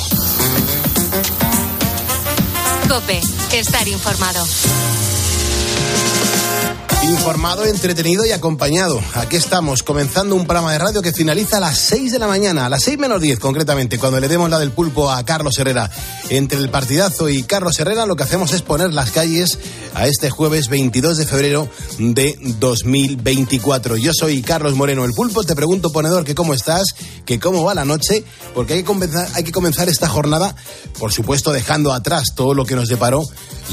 Cope. 2.89 3.21
Estar 3.51 3.87
informado. 3.87 4.43
Informado, 7.03 7.65
entretenido 7.65 8.25
y 8.25 8.31
acompañado. 8.31 9.01
Aquí 9.15 9.35
estamos, 9.35 9.83
comenzando 9.83 10.35
un 10.35 10.45
programa 10.45 10.71
de 10.71 10.79
radio 10.79 11.01
que 11.01 11.11
finaliza 11.11 11.57
a 11.57 11.59
las 11.59 11.77
6 11.77 12.13
de 12.13 12.19
la 12.19 12.27
mañana, 12.27 12.65
a 12.65 12.69
las 12.69 12.83
6 12.83 12.97
menos 12.97 13.19
10 13.19 13.39
concretamente, 13.39 13.99
cuando 13.99 14.21
le 14.21 14.29
demos 14.29 14.49
la 14.49 14.57
del 14.57 14.71
pulpo 14.71 15.11
a 15.11 15.23
Carlos 15.25 15.57
Herrera. 15.57 15.91
Entre 16.29 16.57
el 16.57 16.69
partidazo 16.69 17.27
y 17.27 17.43
Carlos 17.43 17.77
Herrera 17.77 18.05
lo 18.05 18.15
que 18.15 18.23
hacemos 18.23 18.53
es 18.53 18.61
poner 18.61 18.93
las 18.93 19.11
calles 19.11 19.59
a 19.93 20.07
este 20.07 20.29
jueves 20.29 20.69
22 20.69 21.17
de 21.17 21.25
febrero 21.25 21.67
de 21.99 22.37
2024. 22.59 23.97
Yo 23.97 24.11
soy 24.13 24.41
Carlos 24.41 24.75
Moreno, 24.75 25.03
el 25.03 25.11
pulpo. 25.11 25.43
Te 25.43 25.55
pregunto, 25.55 25.91
ponedor, 25.91 26.23
que 26.23 26.35
cómo 26.35 26.53
estás, 26.53 26.85
que 27.25 27.37
cómo 27.37 27.65
va 27.65 27.75
la 27.75 27.85
noche, 27.85 28.23
porque 28.55 28.73
hay 28.73 28.79
que 28.79 28.85
comenzar, 28.85 29.27
hay 29.33 29.43
que 29.43 29.51
comenzar 29.51 29.89
esta 29.89 30.07
jornada, 30.07 30.55
por 30.99 31.11
supuesto, 31.11 31.51
dejando 31.51 31.91
atrás 31.91 32.29
todo 32.33 32.53
lo 32.53 32.65
que 32.65 32.75
nos 32.75 32.87
deparó 32.87 33.23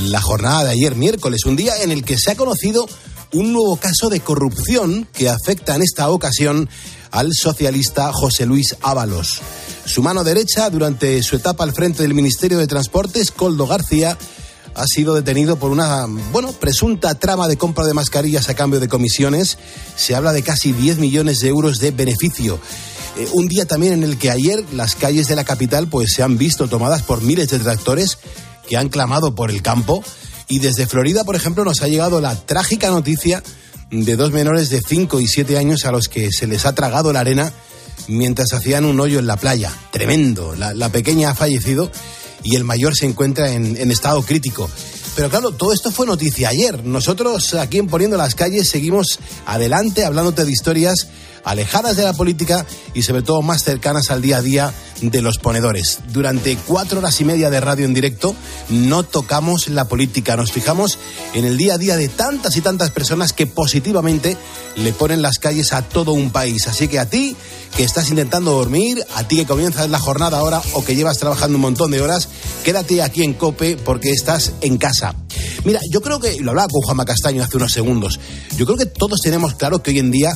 la 0.04 0.20
jornada 0.20 0.64
de 0.64 0.70
ayer 0.70 0.96
miércoles, 0.96 1.44
un 1.44 1.56
día 1.56 1.82
en 1.82 1.92
el 1.92 2.04
que 2.04 2.18
se 2.18 2.32
ha 2.32 2.36
conocido 2.36 2.86
un 3.32 3.52
nuevo 3.52 3.76
caso 3.76 4.08
de 4.08 4.20
corrupción 4.20 5.06
que 5.12 5.28
afecta 5.28 5.74
en 5.74 5.82
esta 5.82 6.10
ocasión 6.10 6.68
al 7.10 7.30
socialista 7.32 8.12
José 8.12 8.46
Luis 8.46 8.76
Ábalos. 8.82 9.40
Su 9.84 10.02
mano 10.02 10.24
derecha, 10.24 10.70
durante 10.70 11.22
su 11.22 11.36
etapa 11.36 11.64
al 11.64 11.72
frente 11.72 12.02
del 12.02 12.14
Ministerio 12.14 12.58
de 12.58 12.66
Transportes, 12.66 13.30
Coldo 13.30 13.66
García, 13.66 14.16
ha 14.74 14.86
sido 14.86 15.14
detenido 15.14 15.56
por 15.56 15.70
una, 15.70 16.06
bueno, 16.32 16.52
presunta 16.52 17.14
trama 17.16 17.48
de 17.48 17.56
compra 17.56 17.84
de 17.84 17.94
mascarillas 17.94 18.48
a 18.48 18.54
cambio 18.54 18.80
de 18.80 18.88
comisiones. 18.88 19.58
Se 19.96 20.14
habla 20.14 20.32
de 20.32 20.42
casi 20.42 20.72
10 20.72 20.98
millones 20.98 21.40
de 21.40 21.48
euros 21.48 21.80
de 21.80 21.90
beneficio. 21.90 22.60
Eh, 23.16 23.28
un 23.32 23.48
día 23.48 23.66
también 23.66 23.94
en 23.94 24.04
el 24.04 24.18
que 24.18 24.30
ayer 24.30 24.64
las 24.72 24.94
calles 24.94 25.26
de 25.26 25.36
la 25.36 25.44
capital 25.44 25.88
pues 25.88 26.12
se 26.14 26.22
han 26.22 26.38
visto 26.38 26.68
tomadas 26.68 27.02
por 27.02 27.22
miles 27.22 27.48
de 27.50 27.58
tractores 27.58 28.18
que 28.68 28.76
han 28.76 28.88
clamado 28.88 29.34
por 29.34 29.50
el 29.50 29.62
campo. 29.62 30.04
Y 30.50 30.58
desde 30.58 30.88
Florida, 30.88 31.22
por 31.22 31.36
ejemplo, 31.36 31.64
nos 31.64 31.80
ha 31.80 31.86
llegado 31.86 32.20
la 32.20 32.34
trágica 32.34 32.90
noticia 32.90 33.40
de 33.92 34.16
dos 34.16 34.32
menores 34.32 34.68
de 34.68 34.82
5 34.82 35.20
y 35.20 35.28
7 35.28 35.56
años 35.56 35.84
a 35.84 35.92
los 35.92 36.08
que 36.08 36.32
se 36.32 36.48
les 36.48 36.66
ha 36.66 36.74
tragado 36.74 37.12
la 37.12 37.20
arena 37.20 37.52
mientras 38.08 38.52
hacían 38.52 38.84
un 38.84 38.98
hoyo 38.98 39.20
en 39.20 39.28
la 39.28 39.36
playa. 39.36 39.72
Tremendo. 39.92 40.56
La, 40.56 40.88
pequeña 40.88 41.30
ha 41.30 41.34
fallecido 41.36 41.92
y 42.42 42.56
el 42.56 42.64
mayor 42.64 42.96
se 42.96 43.06
encuentra 43.06 43.52
en, 43.52 43.76
en 43.76 43.92
estado 43.92 44.22
crítico. 44.22 44.68
Pero 45.14 45.30
claro, 45.30 45.52
todo 45.52 45.72
esto 45.72 45.92
fue 45.92 46.04
noticia 46.04 46.48
ayer. 46.48 46.84
Nosotros 46.84 47.54
aquí 47.54 47.78
en 47.78 47.86
Poniendo 47.86 48.16
las 48.16 48.34
Calles 48.34 48.68
seguimos 48.68 49.20
adelante 49.46 50.04
hablándote 50.04 50.44
de 50.44 50.50
historias 50.50 51.06
alejadas 51.44 51.96
de 51.96 52.04
la 52.04 52.12
política 52.12 52.66
y 52.94 53.02
sobre 53.02 53.22
todo 53.22 53.42
más 53.42 53.64
cercanas 53.64 54.10
al 54.10 54.22
día 54.22 54.38
a 54.38 54.42
día 54.42 54.74
de 55.00 55.22
los 55.22 55.38
ponedores. 55.38 56.00
Durante 56.12 56.56
cuatro 56.56 56.98
horas 56.98 57.20
y 57.20 57.24
media 57.24 57.50
de 57.50 57.60
radio 57.60 57.86
en 57.86 57.94
directo 57.94 58.34
no 58.68 59.02
tocamos 59.02 59.68
la 59.68 59.86
política, 59.86 60.36
nos 60.36 60.52
fijamos 60.52 60.98
en 61.34 61.44
el 61.44 61.56
día 61.56 61.74
a 61.74 61.78
día 61.78 61.96
de 61.96 62.08
tantas 62.08 62.56
y 62.56 62.60
tantas 62.60 62.90
personas 62.90 63.32
que 63.32 63.46
positivamente 63.46 64.36
le 64.76 64.92
ponen 64.92 65.22
las 65.22 65.38
calles 65.38 65.72
a 65.72 65.82
todo 65.82 66.12
un 66.12 66.30
país. 66.30 66.66
Así 66.68 66.88
que 66.88 66.98
a 66.98 67.08
ti 67.08 67.36
que 67.76 67.84
estás 67.84 68.10
intentando 68.10 68.52
dormir, 68.52 69.04
a 69.14 69.26
ti 69.26 69.36
que 69.36 69.46
comienzas 69.46 69.88
la 69.90 69.98
jornada 69.98 70.38
ahora 70.38 70.60
o 70.74 70.84
que 70.84 70.94
llevas 70.94 71.18
trabajando 71.18 71.56
un 71.56 71.62
montón 71.62 71.90
de 71.90 72.00
horas, 72.00 72.28
quédate 72.64 73.02
aquí 73.02 73.22
en 73.22 73.34
Cope 73.34 73.76
porque 73.76 74.10
estás 74.10 74.52
en 74.60 74.76
casa. 74.76 75.14
Mira, 75.64 75.80
yo 75.90 76.00
creo 76.00 76.20
que, 76.20 76.40
lo 76.40 76.50
hablaba 76.50 76.68
con 76.68 76.82
Juanma 76.82 77.04
Castaño 77.04 77.42
hace 77.42 77.56
unos 77.56 77.72
segundos, 77.72 78.18
yo 78.56 78.64
creo 78.66 78.78
que 78.78 78.86
todos 78.86 79.20
tenemos 79.20 79.54
claro 79.54 79.82
que 79.82 79.90
hoy 79.90 79.98
en 79.98 80.10
día 80.10 80.32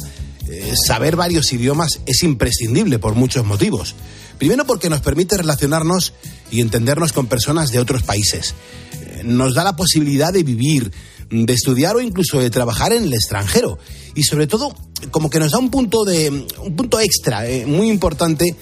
eh, 0.49 0.75
saber 0.87 1.17
varios 1.17 1.53
idiomas 1.53 2.01
es 2.07 2.23
imprescindible 2.23 2.99
por 2.99 3.15
muchos 3.15 3.45
motivos. 3.45 3.95
Primero 4.39 4.65
porque 4.67 4.91
nos 4.91 5.01
permite 5.01 5.37
relacionarnos 5.37 6.13
y 6.51 6.61
entendernos 6.61 7.13
con 7.13 7.27
personas 7.27 7.71
de 7.71 7.79
otros 7.79 8.03
países. 8.03 8.55
Eh, 8.93 9.23
Nos 9.25 9.55
da 9.55 9.65
la 9.65 9.77
posibilidad 9.77 10.33
de 10.33 10.43
vivir, 10.43 10.91
de 11.31 11.53
estudiar 11.53 11.97
o 11.97 12.01
incluso 12.01 12.41
de 12.41 12.51
trabajar 12.51 12.93
en 12.93 13.05
el 13.05 13.15
extranjero. 13.15 13.79
Y 14.15 14.25
sobre 14.25 14.47
todo, 14.47 14.75
como 15.11 15.31
que 15.31 15.39
nos 15.39 15.53
da 15.53 15.59
un 15.59 15.71
punto, 15.71 16.05
de, 16.05 16.47
un 16.63 16.77
punto 16.77 17.01
extra 17.01 17.49
eh, 17.49 17.65
muy 17.67 17.89
importante 17.89 18.55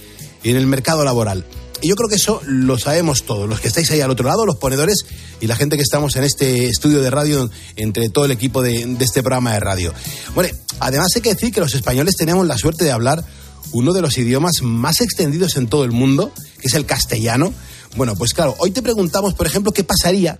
en 0.44 0.56
el 0.56 0.66
mercado 0.66 1.04
laboral. 1.04 1.44
Y 1.82 1.88
yo 1.88 1.96
creo 1.96 2.08
que 2.08 2.14
eso 2.14 2.40
lo 2.46 2.78
sabemos 2.78 3.24
todos, 3.24 3.48
los 3.48 3.60
que 3.60 3.68
estáis 3.68 3.90
ahí 3.90 4.00
al 4.00 4.10
otro 4.10 4.26
lado, 4.26 4.46
los 4.46 4.56
ponedores 4.56 5.04
y 5.40 5.48
la 5.48 5.56
gente 5.56 5.76
que 5.76 5.82
estamos 5.82 6.14
en 6.16 6.24
este 6.24 6.68
estudio 6.68 7.02
de 7.02 7.10
radio 7.10 7.50
entre 7.76 8.08
todo 8.08 8.24
el 8.24 8.30
equipo 8.30 8.62
de, 8.62 8.86
de 8.86 9.04
este 9.04 9.22
programa 9.22 9.52
de 9.52 9.60
radio. 9.60 9.92
Bueno, 10.34 10.56
además 10.78 11.08
hay 11.16 11.22
que 11.22 11.34
decir 11.34 11.52
que 11.52 11.60
los 11.60 11.74
españoles 11.74 12.14
tenemos 12.16 12.46
la 12.46 12.56
suerte 12.56 12.84
de 12.84 12.92
hablar 12.92 13.24
uno 13.72 13.92
de 13.92 14.00
los 14.00 14.16
idiomas 14.16 14.62
más 14.62 15.00
extendidos 15.00 15.56
en 15.56 15.66
todo 15.66 15.84
el 15.84 15.90
mundo, 15.90 16.32
que 16.60 16.68
es 16.68 16.74
el 16.74 16.86
castellano. 16.86 17.52
Bueno, 17.96 18.14
pues 18.14 18.32
claro, 18.32 18.54
hoy 18.58 18.70
te 18.70 18.80
preguntamos, 18.80 19.34
por 19.34 19.46
ejemplo, 19.46 19.72
qué 19.72 19.82
pasaría 19.82 20.38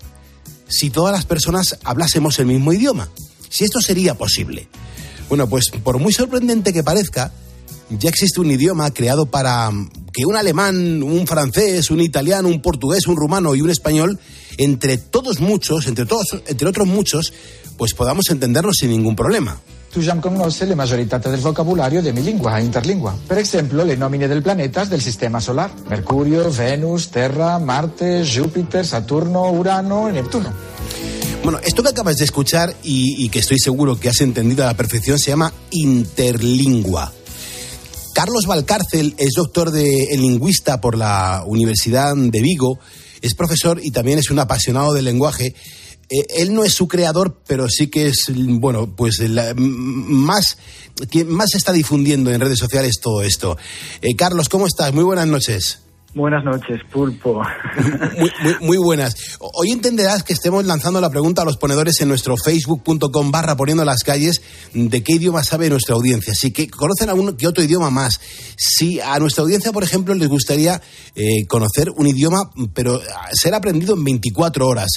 si 0.68 0.90
todas 0.90 1.12
las 1.12 1.26
personas 1.26 1.78
hablásemos 1.84 2.38
el 2.38 2.46
mismo 2.46 2.72
idioma. 2.72 3.08
Si 3.48 3.64
esto 3.64 3.80
sería 3.80 4.14
posible. 4.14 4.68
Bueno, 5.28 5.48
pues 5.48 5.70
por 5.82 5.98
muy 5.98 6.12
sorprendente 6.12 6.72
que 6.72 6.82
parezca, 6.82 7.32
ya 7.98 8.08
existe 8.08 8.40
un 8.40 8.50
idioma 8.50 8.90
creado 8.92 9.26
para 9.26 9.70
que 10.12 10.26
un 10.26 10.36
alemán, 10.36 11.02
un 11.02 11.26
francés, 11.26 11.90
un 11.90 12.00
italiano, 12.00 12.48
un 12.48 12.60
portugués, 12.60 13.06
un 13.06 13.16
rumano 13.16 13.54
y 13.54 13.60
un 13.60 13.70
español, 13.70 14.18
entre 14.58 14.98
todos 14.98 15.40
muchos, 15.40 15.86
entre 15.86 16.06
todos, 16.06 16.26
entre 16.46 16.68
otros 16.68 16.86
muchos, 16.86 17.32
pues 17.76 17.94
podamos 17.94 18.28
entendernos 18.30 18.76
sin 18.78 18.90
ningún 18.90 19.16
problema. 19.16 19.60
Tu 19.92 20.00
già 20.00 20.14
conosci 20.16 20.64
le 20.64 20.74
majorità 20.74 21.18
del 21.18 21.40
vocabolario 21.40 22.00
de 22.00 22.14
mi 22.14 22.22
lingua 22.22 22.58
interlingua. 22.58 23.14
Per 23.28 23.36
esempio, 23.36 23.84
le 23.84 23.94
nomine 23.94 24.26
del 24.26 24.40
planetas 24.40 24.88
del 24.88 25.02
sistema 25.02 25.38
solar. 25.38 25.70
Mercurio, 25.90 26.50
Venus, 26.50 27.10
Terra, 27.10 27.58
Marte, 27.58 28.24
Júpiter, 28.24 28.86
Saturno, 28.86 29.50
Urano 29.50 30.08
y 30.08 30.14
Neptuno. 30.14 30.50
Bueno, 31.44 31.58
esto 31.62 31.82
que 31.82 31.90
acabas 31.90 32.16
de 32.16 32.24
escuchar 32.24 32.74
y, 32.82 33.22
y 33.22 33.28
que 33.28 33.40
estoy 33.40 33.58
seguro 33.58 34.00
que 34.00 34.08
has 34.08 34.22
entendido 34.22 34.64
a 34.64 34.68
la 34.68 34.76
perfección 34.78 35.18
se 35.18 35.30
llama 35.30 35.52
interlingua. 35.72 37.12
Carlos 38.12 38.46
Valcárcel 38.46 39.14
es 39.18 39.32
doctor 39.36 39.70
de, 39.70 40.08
en 40.10 40.20
lingüista 40.20 40.80
por 40.80 40.96
la 40.96 41.44
Universidad 41.46 42.14
de 42.14 42.40
Vigo, 42.40 42.78
es 43.20 43.34
profesor 43.34 43.80
y 43.82 43.90
también 43.90 44.18
es 44.18 44.30
un 44.30 44.38
apasionado 44.38 44.92
del 44.92 45.04
lenguaje. 45.04 45.54
Eh, 46.10 46.26
él 46.36 46.52
no 46.52 46.64
es 46.64 46.74
su 46.74 46.88
creador, 46.88 47.40
pero 47.46 47.68
sí 47.68 47.86
que 47.86 48.08
es, 48.08 48.26
bueno, 48.34 48.94
pues 48.94 49.18
la, 49.20 49.54
más, 49.56 50.58
quien 51.10 51.30
más 51.30 51.54
está 51.54 51.72
difundiendo 51.72 52.30
en 52.30 52.40
redes 52.40 52.58
sociales 52.58 52.96
todo 53.00 53.22
esto. 53.22 53.56
Eh, 54.02 54.14
Carlos, 54.16 54.48
¿cómo 54.48 54.66
estás? 54.66 54.92
Muy 54.92 55.04
buenas 55.04 55.26
noches. 55.26 55.78
Buenas 56.14 56.44
noches, 56.44 56.78
Pulpo. 56.92 57.42
Muy, 58.18 58.30
muy- 58.42 58.56
muy 58.60 58.76
buenas. 58.76 59.14
Hoy 59.40 59.70
entenderás 59.70 60.22
que 60.22 60.34
estemos 60.34 60.64
lanzando 60.66 61.00
la 61.00 61.08
pregunta 61.08 61.40
a 61.40 61.44
los 61.46 61.56
ponedores 61.56 61.98
en 62.02 62.08
nuestro 62.08 62.34
facebook.com 62.36 63.30
barra 63.30 63.56
poniendo 63.56 63.82
las 63.86 64.02
calles 64.04 64.42
de 64.74 65.02
qué 65.02 65.14
idioma 65.14 65.42
sabe 65.42 65.70
nuestra 65.70 65.94
audiencia. 65.94 66.34
Si 66.34 66.50
que 66.52 66.68
conocen 66.68 67.08
algún 67.08 67.34
que 67.36 67.46
otro 67.46 67.64
idioma 67.64 67.88
más. 67.90 68.20
Si 68.58 69.00
a 69.00 69.18
nuestra 69.20 69.42
audiencia, 69.42 69.72
por 69.72 69.84
ejemplo, 69.84 70.14
les 70.14 70.28
gustaría 70.28 70.82
eh, 71.14 71.46
conocer 71.48 71.88
un 71.96 72.06
idioma, 72.06 72.50
pero 72.74 73.00
ser 73.32 73.54
aprendido 73.54 73.94
en 73.94 74.04
24 74.04 74.66
horas. 74.68 74.90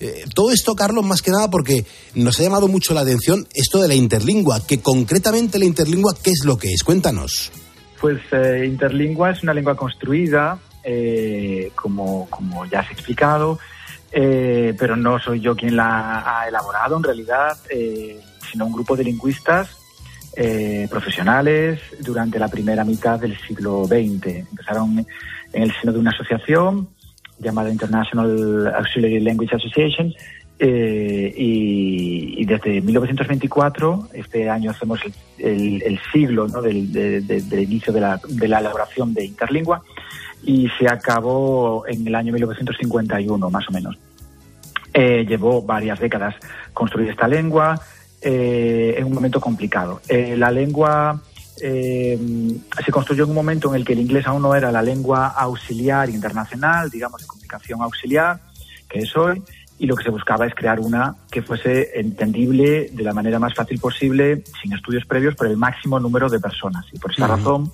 Eh, 0.00 0.24
todo 0.34 0.50
esto, 0.52 0.74
Carlos, 0.76 1.02
más 1.04 1.22
que 1.22 1.30
nada 1.30 1.48
porque 1.50 1.86
nos 2.14 2.38
ha 2.38 2.42
llamado 2.42 2.68
mucho 2.68 2.92
la 2.92 3.00
atención 3.00 3.48
esto 3.54 3.80
de 3.80 3.88
la 3.88 3.94
interlingua, 3.94 4.66
que 4.66 4.80
concretamente 4.80 5.58
la 5.58 5.64
interlingua, 5.64 6.14
¿qué 6.22 6.30
es 6.30 6.44
lo 6.44 6.58
que 6.58 6.72
es? 6.74 6.82
Cuéntanos. 6.82 7.50
Pues 8.00 8.20
eh, 8.32 8.64
Interlingua 8.66 9.30
es 9.30 9.42
una 9.42 9.54
lengua 9.54 9.76
construida, 9.76 10.58
eh, 10.84 11.72
como, 11.74 12.28
como 12.30 12.64
ya 12.64 12.80
has 12.80 12.90
explicado, 12.90 13.58
eh, 14.12 14.74
pero 14.78 14.96
no 14.96 15.18
soy 15.18 15.40
yo 15.40 15.56
quien 15.56 15.76
la 15.76 16.22
ha 16.24 16.48
elaborado 16.48 16.96
en 16.96 17.02
realidad, 17.02 17.58
eh, 17.68 18.20
sino 18.50 18.66
un 18.66 18.72
grupo 18.72 18.96
de 18.96 19.04
lingüistas 19.04 19.76
profesionales 20.88 21.80
durante 21.98 22.38
la 22.38 22.46
primera 22.46 22.84
mitad 22.84 23.18
del 23.18 23.36
siglo 23.40 23.86
XX. 23.86 24.46
Empezaron 24.48 25.04
en 25.52 25.62
el 25.62 25.72
seno 25.72 25.92
de 25.92 25.98
una 25.98 26.10
asociación 26.10 26.88
llamada 27.40 27.70
International 27.70 28.72
Auxiliary 28.76 29.18
Language 29.18 29.56
Association 29.56 30.14
eh, 30.58 31.32
y, 31.36 32.42
y 32.42 32.44
desde 32.44 32.80
1924, 32.80 34.08
este 34.14 34.50
año 34.50 34.70
hacemos 34.70 35.00
el, 35.04 35.12
el- 35.46 35.82
el 35.82 36.00
siglo 36.12 36.48
¿no? 36.48 36.60
del, 36.62 36.92
de- 36.92 37.20
de- 37.20 37.42
del 37.42 37.60
inicio 37.62 37.92
de 37.92 38.00
la, 38.00 38.20
de 38.28 38.48
la 38.48 38.58
elaboración 38.60 39.14
de 39.14 39.24
Interlingua 39.24 39.82
y 40.44 40.68
se 40.78 40.88
acabó 40.88 41.84
en 41.86 42.06
el 42.06 42.14
año 42.14 42.32
1951 42.32 43.50
más 43.50 43.68
o 43.68 43.72
menos. 43.72 43.96
Eh, 44.94 45.24
llevó 45.28 45.62
varias 45.62 46.00
décadas 46.00 46.34
construir 46.72 47.10
esta 47.10 47.28
lengua 47.28 47.80
eh, 48.20 48.94
en 48.98 49.04
un 49.04 49.12
momento 49.12 49.40
complicado. 49.40 50.00
Eh, 50.08 50.34
la 50.36 50.50
lengua 50.50 51.20
eh, 51.62 52.18
se 52.84 52.90
construyó 52.92 53.24
en 53.24 53.30
un 53.30 53.36
momento 53.36 53.68
en 53.68 53.76
el 53.76 53.84
que 53.84 53.92
el 53.92 54.00
inglés 54.00 54.26
aún 54.26 54.42
no 54.42 54.54
era 54.54 54.72
la 54.72 54.82
lengua 54.82 55.28
auxiliar 55.28 56.08
internacional, 56.10 56.90
digamos, 56.90 57.20
de 57.20 57.26
comunicación 57.26 57.82
auxiliar, 57.82 58.40
que 58.88 59.00
es 59.00 59.16
hoy, 59.16 59.42
y 59.78 59.86
lo 59.86 59.94
que 59.94 60.04
se 60.04 60.10
buscaba 60.10 60.46
es 60.46 60.54
crear 60.54 60.80
una 60.80 61.14
que 61.30 61.42
fuese 61.42 61.90
entendible 61.94 62.90
de 62.92 63.02
la 63.02 63.12
manera 63.12 63.38
más 63.38 63.54
fácil 63.54 63.78
posible, 63.78 64.42
sin 64.60 64.72
estudios 64.72 65.06
previos, 65.06 65.36
por 65.36 65.46
el 65.46 65.56
máximo 65.56 66.00
número 66.00 66.28
de 66.28 66.40
personas. 66.40 66.84
Y 66.92 66.98
por 66.98 67.12
esa 67.12 67.26
Ujú. 67.26 67.36
razón 67.36 67.72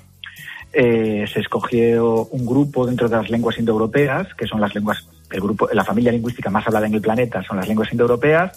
eh, 0.72 1.24
se 1.32 1.40
escogió 1.40 2.26
un 2.26 2.44
grupo 2.44 2.86
dentro 2.86 3.08
de 3.08 3.16
las 3.16 3.30
lenguas 3.30 3.58
indoeuropeas, 3.58 4.34
que 4.34 4.46
son 4.46 4.60
las 4.60 4.74
lenguas, 4.74 5.08
el 5.30 5.40
grupo, 5.40 5.68
la 5.72 5.84
familia 5.84 6.12
lingüística 6.12 6.50
más 6.50 6.66
hablada 6.66 6.86
en 6.86 6.94
el 6.94 7.00
planeta 7.00 7.42
son 7.42 7.56
las 7.56 7.68
lenguas 7.68 7.90
indoeuropeas, 7.90 8.52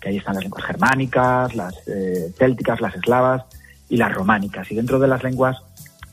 que 0.00 0.10
ahí 0.10 0.18
están 0.18 0.34
las 0.34 0.44
lenguas 0.44 0.64
germánicas, 0.64 1.54
las 1.56 1.74
eh, 1.88 2.32
célticas, 2.38 2.80
las 2.80 2.94
eslavas 2.94 3.42
y 3.88 3.96
las 3.96 4.14
románicas. 4.14 4.70
Y 4.70 4.76
dentro 4.76 5.00
de 5.00 5.08
las 5.08 5.24
lenguas 5.24 5.56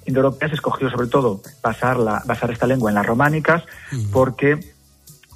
indoeuropeas 0.05 0.49
se 0.49 0.55
escogió 0.55 0.89
sobre 0.89 1.07
todo 1.07 1.41
basarla, 1.61 2.23
basar 2.25 2.49
esta 2.49 2.65
lengua 2.65 2.89
en 2.89 2.95
las 2.95 3.05
románicas 3.05 3.63
porque 4.11 4.59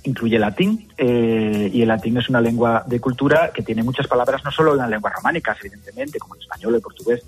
incluye 0.05 0.39
latín 0.39 0.87
eh, 0.97 1.69
y 1.73 1.81
el 1.81 1.87
latín 1.87 2.17
es 2.17 2.29
una 2.29 2.41
lengua 2.41 2.83
de 2.85 2.99
cultura 2.99 3.51
que 3.53 3.63
tiene 3.63 3.83
muchas 3.83 4.07
palabras 4.07 4.43
no 4.43 4.51
solo 4.51 4.71
en 4.71 4.77
las 4.79 4.89
lenguas 4.89 5.13
románicas, 5.13 5.57
evidentemente, 5.61 6.19
como 6.19 6.35
el 6.35 6.41
español, 6.41 6.75
el 6.75 6.81
portugués, 6.81 7.23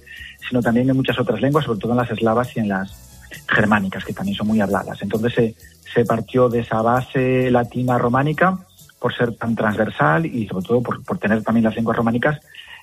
sino 0.47 0.61
también 0.61 0.89
en 0.89 0.95
muchas 0.95 1.19
otras 1.19 1.41
lenguas, 1.41 1.65
sobre 1.65 1.79
todo 1.79 1.91
en 1.91 1.97
las 1.97 2.11
eslavas 2.11 2.55
y 2.55 2.59
en 2.59 2.69
las 2.69 3.27
germánicas, 3.47 4.05
que 4.05 4.13
también 4.13 4.37
son 4.37 4.47
muy 4.47 4.61
habladas. 4.61 5.01
Entonces 5.01 5.33
se, 5.33 5.55
se 5.93 6.05
partió 6.05 6.49
de 6.49 6.59
esa 6.59 6.81
base 6.81 7.51
latina 7.51 7.97
románica 7.97 8.57
por 8.99 9.15
ser 9.15 9.35
tan 9.35 9.55
transversal 9.55 10.25
y 10.25 10.47
sobre 10.47 10.65
todo 10.65 10.81
por, 10.81 11.03
por 11.03 11.17
tener 11.17 11.43
también 11.43 11.65
las 11.65 11.75
lenguas 11.75 11.97
románicas 11.97 12.39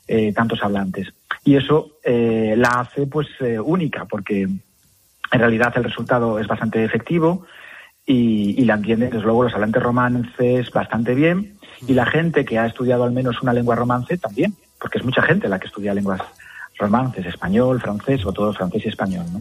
eh, 0.07 0.33
tantos 0.33 0.63
hablantes. 0.63 1.09
Y 1.45 1.57
eso 1.57 1.99
eh, 2.03 2.55
la 2.57 2.81
hace 2.81 3.07
pues 3.07 3.29
eh, 3.41 3.59
única, 3.59 4.05
porque 4.05 4.43
en 4.43 4.61
realidad 5.41 5.73
el 5.77 5.85
resultado 5.85 6.39
es 6.39 6.47
bastante 6.47 6.85
efectivo 6.85 7.47
y, 8.07 8.61
y 8.61 8.65
la 8.65 8.75
entienden 8.75 9.11
desde 9.11 9.25
luego 9.25 9.45
los 9.45 9.55
hablantes 9.55 9.83
romances 9.83 10.71
bastante 10.71 11.15
bien 11.15 11.57
y 11.87 11.95
la 11.95 12.07
gente 12.07 12.45
que 12.45 12.59
ha 12.59 12.67
estudiado 12.67 13.05
al 13.05 13.13
menos 13.13 13.41
una 13.43 13.53
lengua 13.53 13.75
romance 13.77 14.17
también, 14.19 14.55
porque 14.81 14.99
es 14.99 15.05
mucha 15.05 15.23
gente 15.23 15.49
la 15.49 15.59
que 15.59 15.67
estudia 15.67 15.95
lenguas 15.95 16.21
romances, 16.79 17.25
español, 17.27 17.81
francés, 17.81 18.21
sobre 18.21 18.35
todo 18.37 18.53
francés 18.53 18.83
y 18.85 18.89
español. 18.89 19.25
¿no? 19.33 19.41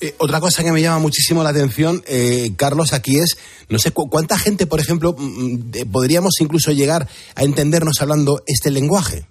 Eh, 0.00 0.14
otra 0.18 0.40
cosa 0.40 0.62
que 0.62 0.72
me 0.72 0.82
llama 0.82 0.98
muchísimo 0.98 1.42
la 1.42 1.50
atención, 1.50 2.02
eh, 2.06 2.50
Carlos, 2.56 2.92
aquí 2.92 3.18
es, 3.18 3.38
no 3.70 3.78
sé, 3.78 3.92
cu- 3.92 4.10
¿cuánta 4.10 4.36
gente, 4.38 4.66
por 4.66 4.78
ejemplo, 4.80 5.14
mm, 5.18 5.70
de- 5.70 5.86
podríamos 5.86 6.34
incluso 6.40 6.72
llegar 6.72 7.08
a 7.34 7.42
entendernos 7.44 8.00
hablando 8.02 8.42
este 8.46 8.70
lenguaje? 8.70 9.24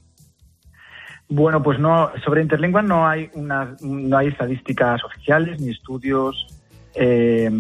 Bueno, 1.28 1.62
pues 1.64 1.80
no, 1.80 2.10
sobre 2.24 2.42
Interlingua 2.44 2.82
no 2.82 3.08
hay 3.08 3.30
una, 3.34 3.76
no 3.82 4.18
hay 4.18 4.28
estadísticas 4.28 5.04
oficiales 5.04 5.60
ni 5.60 5.72
estudios, 5.72 6.48
eh, 6.96 7.52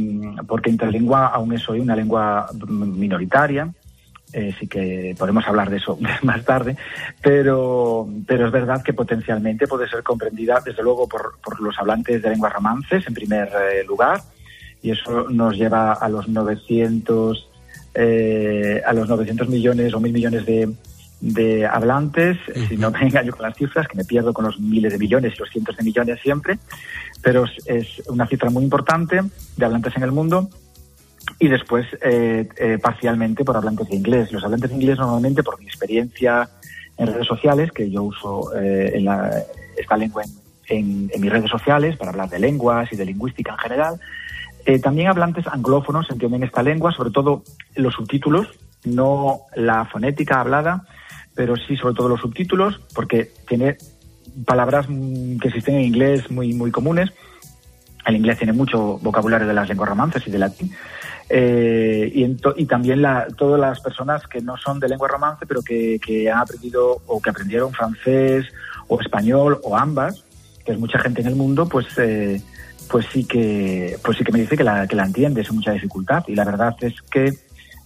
porque 0.48 0.70
Interlingua 0.70 1.28
aún 1.28 1.54
es 1.54 1.68
hoy 1.70 1.80
una 1.80 1.96
lengua 1.96 2.48
minoritaria. 2.68 3.70
Eh, 4.34 4.54
sí 4.60 4.68
que 4.68 5.16
podemos 5.18 5.48
hablar 5.48 5.70
de 5.70 5.78
eso 5.78 5.98
más 6.24 6.44
tarde, 6.44 6.76
pero, 7.22 8.06
pero 8.28 8.48
es 8.48 8.52
verdad 8.52 8.84
que 8.84 8.92
potencialmente 8.92 9.66
puede 9.66 9.88
ser 9.88 10.04
comprendida, 10.04 10.62
desde 10.66 10.84
luego, 10.84 11.08
por, 11.08 11.38
por 11.42 11.62
los 11.62 11.78
hablantes 11.80 12.22
de 12.22 12.30
lenguas 12.32 12.52
romances, 12.52 13.08
en 13.08 13.14
primer 13.14 13.48
eh, 13.48 13.84
lugar, 13.86 14.22
y 14.82 14.92
eso 14.92 15.30
nos 15.30 15.56
lleva 15.56 15.94
a 15.94 16.10
los 16.10 16.28
900, 16.28 17.50
eh, 17.94 18.82
a 18.86 18.92
los 18.92 19.08
900 19.08 19.48
millones 19.48 19.94
o 19.94 20.02
mil 20.02 20.12
millones 20.12 20.46
de, 20.46 20.70
de 21.34 21.66
hablantes, 21.66 22.38
si 22.70 22.78
no 22.78 22.92
me 22.92 23.02
engaño 23.02 23.32
con 23.32 23.42
las 23.42 23.56
cifras, 23.58 23.88
que 23.88 23.98
me 23.98 24.06
pierdo 24.06 24.32
con 24.32 24.46
los 24.46 24.60
miles 24.60 24.92
de 24.94 25.00
millones 25.00 25.34
y 25.36 25.40
los 25.40 25.50
cientos 25.50 25.76
de 25.76 25.84
millones 25.84 26.20
siempre, 26.22 26.60
pero 27.24 27.46
es, 27.66 28.02
una 28.08 28.28
cifra 28.28 28.50
muy 28.52 28.64
importante 28.64 29.22
de 29.58 29.66
hablantes 29.66 29.96
en 29.98 30.04
el 30.04 30.12
mundo 30.12 30.50
y 31.40 31.48
después 31.48 31.88
eh, 32.04 32.48
eh, 32.58 32.78
parcialmente 32.82 33.44
por 33.44 33.58
hablantes 33.58 33.90
de 33.90 33.96
inglés. 33.96 34.32
Los 34.32 34.44
hablantes 34.44 34.70
de 34.70 34.76
inglés 34.76 35.00
normalmente 35.00 35.42
por 35.42 35.60
mi 35.60 35.66
experiencia 35.66 36.48
en 36.98 37.08
redes 37.08 37.26
sociales, 37.28 37.72
que 37.72 37.90
yo 37.90 38.04
uso 38.04 38.56
eh, 38.56 38.92
en 38.94 39.06
la- 39.06 39.32
esta 39.78 39.98
lengua 39.98 40.24
en, 40.24 40.32
en- 40.78 41.12
en 41.12 41.22
mis 41.22 41.32
redes 41.32 41.50
sociales 41.50 41.98
para 41.98 42.12
hablar 42.12 42.30
de 42.30 42.38
lenguas 42.40 42.88
y 42.94 42.96
de 42.96 43.06
lingüística 43.06 43.52
en 43.54 43.58
general, 43.58 44.00
eh, 44.68 44.78
también 44.80 45.08
hablantes 45.08 45.48
anglófonos 45.48 46.08
entienden 46.12 46.44
esta 46.44 46.62
lengua, 46.62 46.92
sobre 46.92 47.10
todo 47.10 47.44
los 47.76 47.96
subtítulos, 47.96 48.48
no 48.84 49.40
la 49.56 49.86
fonética 49.86 50.40
hablada, 50.40 50.84
pero 51.36 51.56
sí 51.58 51.76
sobre 51.76 51.94
todo 51.96 52.10
los 52.10 52.22
subtítulos, 52.22 52.80
porque 52.94 53.32
tiene 53.48 53.78
palabras 54.46 54.88
mm, 54.90 55.38
que 55.40 55.50
existen 55.50 55.76
en 55.76 55.82
inglés 55.86 56.32
muy, 56.32 56.54
muy 56.54 56.72
comunes. 56.72 57.12
El 58.06 58.16
inglés 58.16 58.38
tiene 58.38 58.54
mucho 58.54 59.00
vocabulario 59.02 59.48
de 59.48 59.54
las 59.54 59.68
lenguas 59.68 59.90
romances 59.90 60.26
y 60.28 60.32
de 60.32 60.40
latín. 60.40 60.72
Eh, 61.28 62.12
y, 62.14 62.24
ento- 62.24 62.54
y 62.56 62.66
también 62.66 63.02
la, 63.02 63.28
todas 63.36 63.60
las 63.60 63.80
personas 63.80 64.28
que 64.28 64.42
no 64.42 64.58
son 64.58 64.80
de 64.80 64.88
lengua 64.88 65.08
romance, 65.08 65.46
pero 65.48 65.62
que, 65.64 66.00
que 66.00 66.30
han 66.30 66.38
aprendido 66.40 67.02
o 67.08 67.20
que 67.20 67.32
aprendieron 67.32 67.72
francés 67.74 68.46
o 68.88 69.02
español 69.02 69.60
o 69.64 69.76
ambas, 69.76 70.24
que 70.64 70.74
es 70.74 70.80
mucha 70.80 71.00
gente 71.00 71.22
en 71.22 71.28
el 71.28 71.36
mundo, 71.36 71.68
pues 71.68 71.88
eh, 71.98 72.40
pues 72.92 73.08
sí 73.12 73.26
que 73.26 73.98
pues 74.04 74.18
sí 74.20 74.24
que 74.24 74.32
me 74.32 74.40
dice 74.42 74.56
que 74.56 74.64
la, 74.64 74.86
que 74.88 74.96
la 74.96 75.06
entiende 75.06 75.44
sin 75.44 75.56
mucha 75.56 75.72
dificultad. 75.72 76.24
Y 76.28 76.36
la 76.36 76.46
verdad 76.46 76.76
es 76.82 76.94
que 77.10 77.34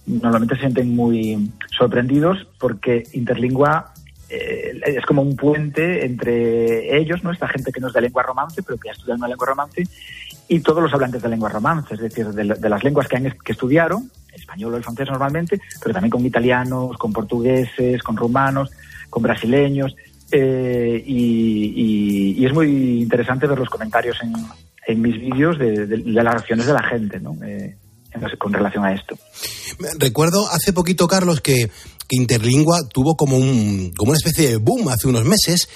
normalmente 0.06 0.54
se 0.54 0.62
sienten 0.62 0.94
muy 0.94 1.50
sorprendidos 1.76 2.46
porque 2.58 3.04
Interlingua 3.12 3.92
eh, 4.28 4.80
es 4.84 5.04
como 5.06 5.22
un 5.22 5.36
puente 5.36 6.04
entre 6.04 6.96
ellos, 6.96 7.22
¿no? 7.24 7.32
Esta 7.32 7.48
gente 7.48 7.72
que 7.72 7.80
no 7.80 7.88
es 7.88 7.94
de 7.94 8.00
lengua 8.00 8.22
romance, 8.22 8.62
pero 8.62 8.78
que 8.78 8.88
ha 8.88 8.92
estudiado 8.92 9.18
una 9.18 9.28
lengua 9.28 9.46
romance, 9.46 9.86
y 10.48 10.60
todos 10.60 10.82
los 10.82 10.92
hablantes 10.92 11.22
de 11.22 11.28
lengua 11.28 11.48
romance, 11.48 11.94
es 11.94 12.00
decir, 12.00 12.26
de, 12.28 12.44
de 12.54 12.68
las 12.68 12.82
lenguas 12.82 13.08
que, 13.08 13.16
han, 13.16 13.30
que 13.44 13.52
estudiaron, 13.52 14.10
español 14.32 14.74
o 14.74 14.76
el 14.76 14.84
francés 14.84 15.08
normalmente, 15.08 15.60
pero 15.82 15.92
también 15.92 16.10
con 16.10 16.24
italianos, 16.24 16.96
con 16.96 17.12
portugueses, 17.12 18.02
con 18.02 18.16
rumanos, 18.16 18.70
con 19.08 19.22
brasileños, 19.22 19.94
eh, 20.32 21.02
y, 21.04 22.44
es 22.44 22.52
muy 22.52 23.02
interesante 23.02 23.46
ver 23.46 23.58
los 23.58 23.68
comentarios 23.68 24.18
en, 24.22 24.32
en 24.86 25.02
mis 25.02 25.20
vídeos 25.20 25.58
de, 25.58 25.86
las 26.06 26.34
reacciones 26.34 26.66
de 26.66 26.72
la 26.72 26.82
gente, 26.82 27.20
¿no? 27.20 27.36
Eh, 27.44 27.76
con 28.38 28.52
relación 28.52 28.84
a 28.84 28.92
esto. 28.94 29.16
Recuerdo 29.98 30.48
hace 30.50 30.72
poquito, 30.72 31.06
Carlos, 31.06 31.40
que, 31.40 31.70
que 32.08 32.16
Interlingua 32.16 32.78
tuvo 32.92 33.16
como, 33.16 33.36
un, 33.36 33.92
como 33.96 34.10
una 34.10 34.18
especie 34.18 34.48
de 34.48 34.56
boom 34.56 34.88
hace 34.88 35.08
unos 35.08 35.24
meses 35.24 35.68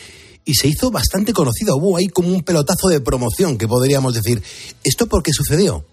y 0.44 0.54
se 0.54 0.68
hizo 0.68 0.90
bastante 0.90 1.32
conocido. 1.32 1.76
Hubo 1.76 1.96
ahí 1.96 2.08
como 2.08 2.28
un 2.28 2.42
pelotazo 2.42 2.88
de 2.88 3.00
promoción, 3.00 3.56
que 3.56 3.66
podríamos 3.68 4.14
decir. 4.14 4.42
¿Esto 4.82 5.06
por 5.06 5.22
qué 5.22 5.32
sucedió? 5.32 5.84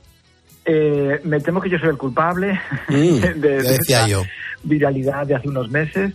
Eh, 0.66 1.20
me 1.24 1.40
temo 1.40 1.60
que 1.62 1.70
yo 1.70 1.78
soy 1.80 1.90
el 1.90 1.98
culpable 1.98 2.60
Mm, 2.90 2.94
de, 3.22 3.34
de 3.34 3.64
decía 3.64 4.08
yo. 4.08 4.24
viralidad 4.64 5.26
de 5.26 5.36
hace 5.36 5.48
unos 5.48 5.70
meses, 5.72 6.14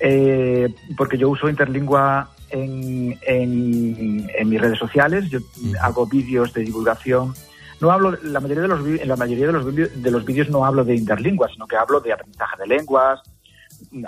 eh, 0.00 0.68
porque 0.96 1.16
yo 1.16 1.30
uso 1.30 1.48
Interlingua 1.48 2.30
en, 2.50 3.18
en, 3.26 4.30
en 4.38 4.48
mis 4.48 4.60
redes 4.60 4.78
sociales, 4.78 5.28
yo 5.30 5.38
hago 5.80 6.06
vídeos 6.06 6.52
de 6.52 6.62
divulgación. 6.62 7.34
No 7.80 7.90
hablo, 7.92 8.16
la 8.22 8.40
mayoría 8.40 8.62
de 8.62 8.68
los 8.68 8.86
en 8.86 9.08
la 9.08 9.16
mayoría 9.16 9.46
de 9.46 9.52
los 9.52 9.74
de 9.74 10.10
los 10.10 10.24
vídeos 10.24 10.48
no 10.50 10.64
hablo 10.64 10.84
de 10.84 10.96
interlingua, 10.96 11.48
sino 11.48 11.66
que 11.66 11.76
hablo 11.76 12.00
de 12.00 12.12
aprendizaje 12.12 12.56
de 12.60 12.66
lenguas, 12.66 13.20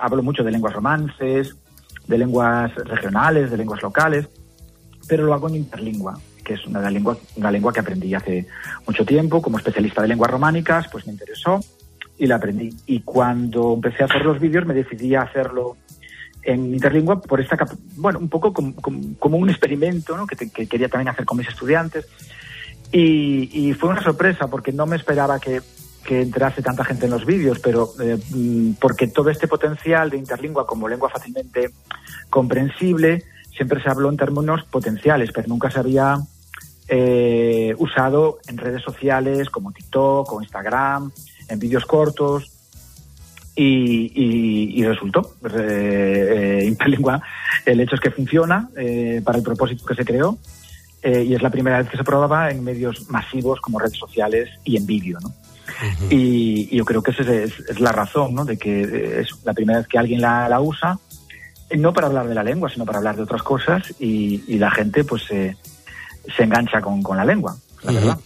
hablo 0.01 0.23
mucho 0.23 0.43
de 0.43 0.51
lenguas 0.51 0.75
romances, 0.75 1.55
de 2.07 2.19
lenguas 2.19 2.75
regionales, 2.75 3.51
de 3.51 3.57
lenguas 3.57 3.81
locales, 3.83 4.29
pero 5.09 5.25
lo 5.25 5.35
hago 5.35 5.49
en 5.49 5.57
interlingua, 5.57 6.19
que 6.45 6.55
es 6.55 6.67
una 6.67 6.91
lengua, 6.91 7.17
una 7.37 7.51
lengua 7.53 7.73
que 7.73 7.81
aprendí 7.81 8.13
hace 8.15 8.47
mucho 8.87 9.05
tiempo. 9.05 9.41
Como 9.41 9.59
especialista 9.59 10.03
de 10.03 10.09
lenguas 10.09 10.31
románicas, 10.31 10.89
pues 10.91 11.07
me 11.07 11.13
interesó 11.13 11.61
y 12.19 12.27
la 12.27 12.37
aprendí. 12.37 12.71
Y 12.87 13.01
cuando 13.03 13.75
empecé 13.75 14.03
a 14.03 14.07
hacer 14.07 14.25
los 14.25 14.41
vídeos, 14.41 14.67
me 14.67 14.75
decidí 14.75 15.15
a 15.15 15.23
hacerlo 15.23 15.77
en 16.43 16.73
interlingua 16.75 17.21
por 17.21 17.41
esta, 17.41 17.57
bueno, 17.97 18.19
un 18.19 18.29
poco 18.29 18.53
como, 18.53 18.75
como- 18.77 19.17
como 19.19 19.37
un 19.37 19.49
experimento 19.51 20.17
¿no? 20.17 20.27
que, 20.27 20.35
te- 20.37 20.51
que 20.51 20.67
quería 20.67 20.89
también 20.89 21.09
hacer 21.11 21.25
con 21.25 21.39
mis 21.39 21.47
estudiantes. 21.49 22.07
Y, 22.93 23.51
y 23.53 23.73
fue 23.75 23.91
una 23.91 24.03
sorpresa 24.03 24.49
porque 24.49 24.73
no 24.73 24.87
me 24.87 24.97
esperaba 24.97 25.39
que, 25.39 25.61
que 26.05 26.23
entrase 26.23 26.61
tanta 26.63 26.85
gente 26.85 27.05
en 27.07 27.13
los 27.13 27.25
vídeos, 27.25 27.59
pero 27.61 27.93
eh, 28.01 28.19
mm, 28.31 28.73
porque 28.81 29.07
todo 29.07 29.31
este 29.31 29.47
potencial 29.47 30.11
de 30.11 30.17
interlingua 30.17 30.67
como 30.67 30.89
lengua 30.89 31.09
fácilmente 31.09 31.71
comprensible 32.31 33.25
siempre 33.57 33.83
se 33.83 33.91
habló 33.91 34.09
en 34.09 34.17
términos 34.17 34.65
potenciales, 34.65 35.31
pero 35.33 35.49
nunca 35.49 35.71
se 35.71 35.79
había 35.79 36.19
eh, 36.89 37.75
usado 37.79 38.39
en 38.49 38.57
redes 38.59 38.83
sociales 38.83 39.51
como 39.51 39.71
TikTok 39.73 40.33
o 40.33 40.41
Instagram, 40.43 41.13
en 41.49 41.59
vídeos 41.59 41.85
cortos. 41.87 42.51
Y, 43.55 44.13
y- 44.15 44.81
y 44.81 44.85
resultó, 44.85 45.35
eh, 45.55 46.65
Interlingua, 46.67 47.21
el 47.67 47.81
hecho 47.81 47.97
es 47.97 48.01
que 48.01 48.11
funciona 48.11 48.71
eh, 48.77 49.21
para 49.25 49.39
el 49.39 49.45
propósito 49.45 49.85
que 49.85 49.95
se 49.95 50.05
creó 50.05 50.39
eh, 51.03 51.25
y 51.25 51.35
es 51.35 51.43
la 51.43 51.51
primera 51.51 51.79
vez 51.79 51.89
que 51.89 51.97
se 51.97 52.05
probaba 52.05 52.51
en 52.51 52.63
medios 52.63 53.09
masivos 53.09 53.61
como 53.61 53.79
redes 53.79 53.99
sociales 53.99 54.49
y 54.65 54.77
en 54.77 54.87
vídeo, 54.87 55.19
¿no? 55.21 55.33
y, 56.11 56.69
y 56.71 56.77
yo 56.77 56.85
creo 56.85 57.03
que 57.03 57.13
esa 57.13 57.23
es, 57.23 57.59
es 57.61 57.81
la 57.81 57.93
razón, 57.93 58.35
¿no? 58.35 58.45
De 58.45 58.57
que 58.57 58.83
eh, 58.83 59.21
es 59.21 59.29
la 59.45 59.53
primera 59.55 59.79
vez 59.79 59.89
que 59.89 59.99
alguien 59.99 60.21
la, 60.21 60.49
la 60.49 60.61
usa, 60.61 60.99
eh, 61.69 61.77
no 61.77 61.93
para 61.93 62.09
hablar 62.09 62.29
de 62.29 62.35
la 62.35 62.43
lengua, 62.43 62.69
sino 62.69 62.85
para 62.85 62.99
hablar 62.99 63.17
de 63.17 63.23
otras 63.23 63.43
cosas 63.43 63.83
y, 63.99 64.43
y 64.47 64.59
la 64.59 64.71
gente 64.71 65.05
pues 65.05 65.23
eh, 65.31 65.57
se 66.37 66.43
engancha 66.43 66.81
con, 66.81 67.03
con 67.03 67.17
la 67.17 67.25
lengua, 67.25 67.57
la 67.83 67.93
verdad. 67.93 68.19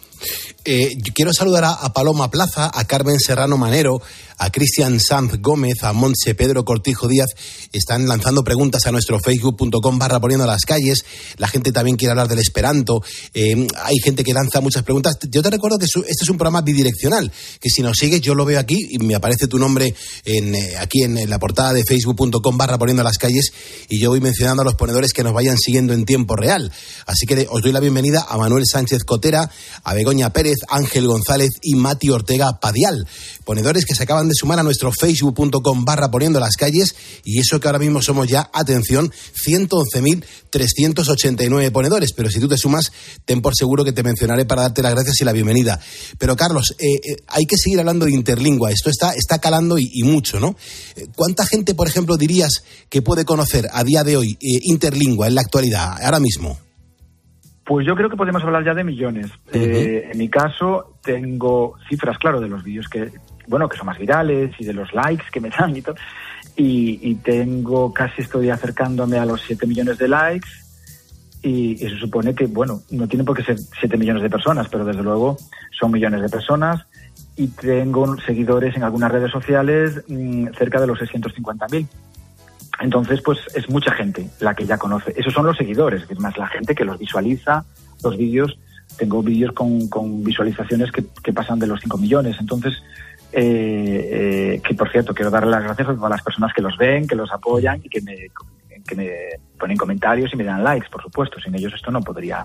Eh, 0.65 0.95
yo 0.97 1.13
quiero 1.13 1.33
saludar 1.35 1.65
a, 1.65 1.73
a 1.73 1.93
Paloma 1.93 2.31
Plaza, 2.31 2.71
a 2.73 2.85
Carmen 2.87 3.19
Serrano 3.19 3.59
Manero, 3.59 4.01
a 4.39 4.51
Cristian 4.51 5.01
Sanz 5.01 5.41
Gómez, 5.41 5.83
a 5.83 5.93
Montse 5.93 6.35
Pedro 6.35 6.65
Cortijo 6.65 7.09
Díaz. 7.09 7.29
Están 7.73 8.07
lanzando 8.07 8.45
preguntas 8.45 8.87
a 8.87 8.93
nuestro 8.93 9.19
facebook.com 9.21 9.99
barra 9.99 10.21
poniendo 10.21 10.47
las 10.47 10.63
calles. 10.63 11.05
La 11.39 11.49
gente 11.49 11.73
también 11.73 11.97
quiere 11.97 12.11
hablar 12.13 12.29
del 12.29 12.39
esperanto. 12.39 13.03
Eh, 13.33 13.67
hay 13.83 13.97
gente 14.03 14.25
que 14.25 14.33
lanza 14.33 14.61
muchas 14.61 14.83
preguntas. 14.83 15.15
Yo 15.31 15.43
te 15.43 15.51
recuerdo 15.51 15.79
que 15.79 15.87
su- 15.87 16.01
este 16.03 16.23
es 16.25 16.29
un 16.29 16.37
programa 16.39 16.61
bidireccional, 16.63 17.31
que 17.61 17.71
si 17.71 17.83
nos 17.83 17.97
sigues 17.99 18.21
yo 18.21 18.35
lo 18.35 18.45
veo 18.45 18.59
aquí 18.59 18.79
y 18.91 18.99
me 18.99 19.15
aparece 19.15 19.47
tu 19.47 19.59
nombre 19.59 19.95
en, 20.25 20.55
eh, 20.55 20.75
aquí 20.79 21.03
en, 21.03 21.29
la 21.29 21.39
portada 21.39 21.73
de 21.73 21.85
facebook.com 21.85 22.57
barra 22.57 22.79
poniendo 22.79 23.03
las 23.03 23.19
calles 23.19 23.53
y 23.89 23.99
yo 23.99 24.11
voy 24.11 24.21
mencionando 24.21 24.63
a 24.63 24.65
los 24.65 24.75
ponedores 24.75 25.13
que 25.13 25.23
nos 25.23 25.33
vayan 25.33 25.57
siguiendo 25.59 25.93
en 25.93 26.05
tiempo 26.05 26.37
real. 26.37 26.73
Así 27.07 27.27
que 27.27 27.47
os 27.51 27.63
doy 27.63 27.73
la 27.73 27.81
bienvenida 27.81 28.25
a 28.29 28.37
Manuel 28.37 28.65
Sánchez 28.67 29.05
Cotera, 29.05 29.51
a 29.83 29.95
Begoña 29.95 30.31
Pérez, 30.33 30.57
Ángel 30.69 31.07
González 31.07 31.51
y 31.63 31.75
Mati 31.75 32.11
Ortega 32.11 32.61
Padial. 32.61 33.07
Ponedores 33.45 33.85
que 33.85 33.95
se 33.95 34.03
acaban 34.05 34.24
de 34.29 34.35
sumar 34.35 34.59
a 34.59 34.63
nuestro 34.63 34.93
facebook.com 34.93 35.85
barra 35.85 36.11
poniendo 36.11 36.41
las 36.41 36.57
calles 36.57 36.97
y 37.25 37.41
eso 37.41 37.61
que 37.61 37.69
ahora 37.69 37.79
mismo 37.79 38.01
somos 38.03 38.29
ya, 38.29 38.51
atención, 38.53 39.11
111.389 39.11 41.73
ponedores. 41.73 42.13
Pero 42.13 42.31
si 42.31 42.41
tú 42.41 42.49
te 42.49 42.57
sumas, 42.57 42.93
ten 43.25 43.43
por 43.43 43.55
seguro 43.55 43.85
que 43.85 43.93
te 43.93 44.03
mencionaré 44.03 44.45
para 44.45 44.63
darte 44.63 44.83
las 44.83 44.95
gracias 44.95 45.21
y 45.21 45.25
la 45.25 45.33
bienvenida. 45.33 45.79
Pero 46.19 46.35
Carlos, 46.37 46.75
eh, 46.79 46.95
eh, 46.95 47.17
hay 47.29 47.47
que 47.47 47.57
seguir 47.57 47.79
hablando 47.81 48.07
de 48.07 48.13
interlingua. 48.13 48.71
Esto 48.71 48.91
está, 48.91 49.13
está 49.15 49.39
calando 49.39 49.79
y, 49.79 49.91
y 49.93 50.03
mucho, 50.03 50.41
¿no? 50.41 50.57
Eh, 50.97 51.07
¿Cuánta 51.15 51.45
gente, 51.47 51.75
por 51.75 51.89
ejemplo, 51.89 52.17
dirías 52.17 52.65
que 52.89 53.03
puede 53.03 53.25
conocer 53.25 53.67
a 53.73 53.85
día 53.85 54.03
de 54.05 54.17
hoy 54.17 54.39
eh, 54.41 54.61
interlingua 54.63 55.27
en 55.27 55.35
la 55.35 55.43
actualidad, 55.43 56.03
ahora 56.03 56.21
mismo? 56.21 56.59
Pues 57.65 57.87
yo 57.87 57.95
creo 57.95 58.11
que 58.11 58.17
podemos 58.17 58.43
hablar 58.43 58.65
ya 58.65 58.75
de 58.75 58.85
millones. 58.85 59.31
Eh, 59.53 60.11
en 60.13 60.19
mi 60.19 60.29
caso 60.29 60.99
tengo 61.03 61.77
cifras, 61.89 62.19
claro, 62.19 62.41
de 62.41 62.49
los 62.49 62.63
vídeos 62.63 62.89
que, 62.89 63.11
bueno, 63.47 63.69
que 63.69 63.77
son 63.77 63.87
más 63.87 63.99
virales 63.99 64.53
y 64.59 64.65
de 64.65 64.73
los 64.73 64.93
likes 64.93 65.25
que 65.33 65.41
me 65.41 65.51
dan 65.51 65.77
y 65.77 65.83
todo. 65.83 65.97
Y, 66.57 67.17
tengo, 67.17 67.93
casi 67.93 68.23
estoy 68.23 68.51
acercándome 68.51 69.19
a 69.19 69.25
los 69.25 69.41
7 69.43 69.67
millones 69.67 69.99
de 69.99 70.09
likes. 70.09 70.49
Y, 71.43 71.77
se 71.77 71.99
supone 71.99 72.35
que, 72.35 72.47
bueno, 72.47 72.83
no 72.91 73.09
tienen 73.09 73.27
por 73.27 73.37
qué 73.37 73.43
ser 73.43 73.59
7 73.59 73.97
millones 73.97 74.23
de 74.23 74.31
personas, 74.31 74.69
pero 74.69 74.85
desde 74.85 75.03
luego 75.03 75.37
son 75.79 75.91
millones 75.91 76.23
de 76.23 76.29
personas. 76.29 76.87
Y 77.37 77.49
tengo 77.49 78.17
seguidores 78.21 78.77
en 78.77 78.85
algunas 78.85 79.11
redes 79.11 79.33
sociales 79.33 80.03
mm, 80.07 80.49
cerca 80.57 80.81
de 80.81 80.87
los 80.87 80.99
650.000. 81.01 81.89
Entonces, 82.81 83.21
pues 83.23 83.39
es 83.55 83.69
mucha 83.69 83.93
gente 83.93 84.31
la 84.41 84.55
que 84.55 84.67
ya 84.67 84.79
conoce. 84.79 85.13
Esos 85.17 85.33
son 85.33 85.47
los 85.47 85.57
seguidores, 85.57 86.05
es 86.09 86.19
más 86.19 86.37
la 86.39 86.49
gente 86.49 86.75
que 86.75 86.85
los 86.85 86.99
visualiza, 86.99 87.65
los 88.03 88.17
vídeos. 88.17 88.57
Tengo 88.97 89.23
vídeos 89.23 89.53
con, 89.53 89.89
con 89.89 90.23
visualizaciones 90.23 90.93
que, 90.93 91.05
que 91.23 91.33
pasan 91.33 91.59
de 91.59 91.67
los 91.67 91.81
5 91.81 91.99
millones. 91.99 92.37
Entonces, 92.39 92.75
eh, 93.37 94.09
eh, 94.57 94.61
que 94.67 94.75
por 94.75 94.91
cierto, 94.91 95.13
quiero 95.15 95.31
darle 95.31 95.51
las 95.51 95.65
gracias 95.65 95.89
a 95.89 95.95
todas 95.95 96.11
las 96.11 96.23
personas 96.23 96.53
que 96.55 96.63
los 96.63 96.77
ven, 96.77 97.07
que 97.07 97.17
los 97.17 97.31
apoyan 97.33 97.81
y 97.83 97.89
que 97.89 98.01
me, 98.01 98.29
ponen 99.59 99.77
comentarios 99.77 100.33
y 100.33 100.37
me 100.37 100.45
dan 100.45 100.63
likes, 100.63 100.89
por 100.91 101.03
supuesto. 101.03 101.41
Sin 101.41 101.55
ellos 101.55 101.73
esto 101.75 101.91
no 101.91 102.01
podría 102.01 102.45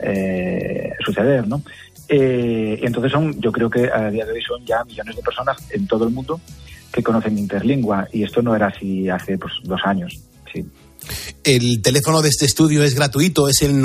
eh, 0.00 0.92
suceder, 1.04 1.46
¿no? 1.46 1.62
Y 2.08 2.84
entonces 2.84 3.10
son, 3.10 3.40
yo 3.40 3.50
creo 3.50 3.70
que 3.70 3.90
a 3.90 4.10
día 4.10 4.26
de 4.26 4.32
hoy 4.32 4.42
son 4.42 4.64
ya 4.66 4.84
millones 4.84 5.16
de 5.16 5.22
personas 5.22 5.56
en 5.70 5.86
todo 5.86 6.04
el 6.04 6.12
mundo 6.12 6.40
que 6.92 7.02
conocen 7.02 7.38
Interlingua 7.38 8.06
y 8.12 8.22
esto 8.22 8.42
no 8.42 8.54
era 8.54 8.66
así 8.66 9.08
hace 9.08 9.38
pues, 9.38 9.54
dos 9.64 9.80
años. 9.84 10.20
Sí. 10.52 10.66
El 11.42 11.82
teléfono 11.82 12.22
de 12.22 12.28
este 12.28 12.46
estudio 12.46 12.84
es 12.84 12.94
gratuito, 12.94 13.48
es 13.48 13.62
el 13.62 13.80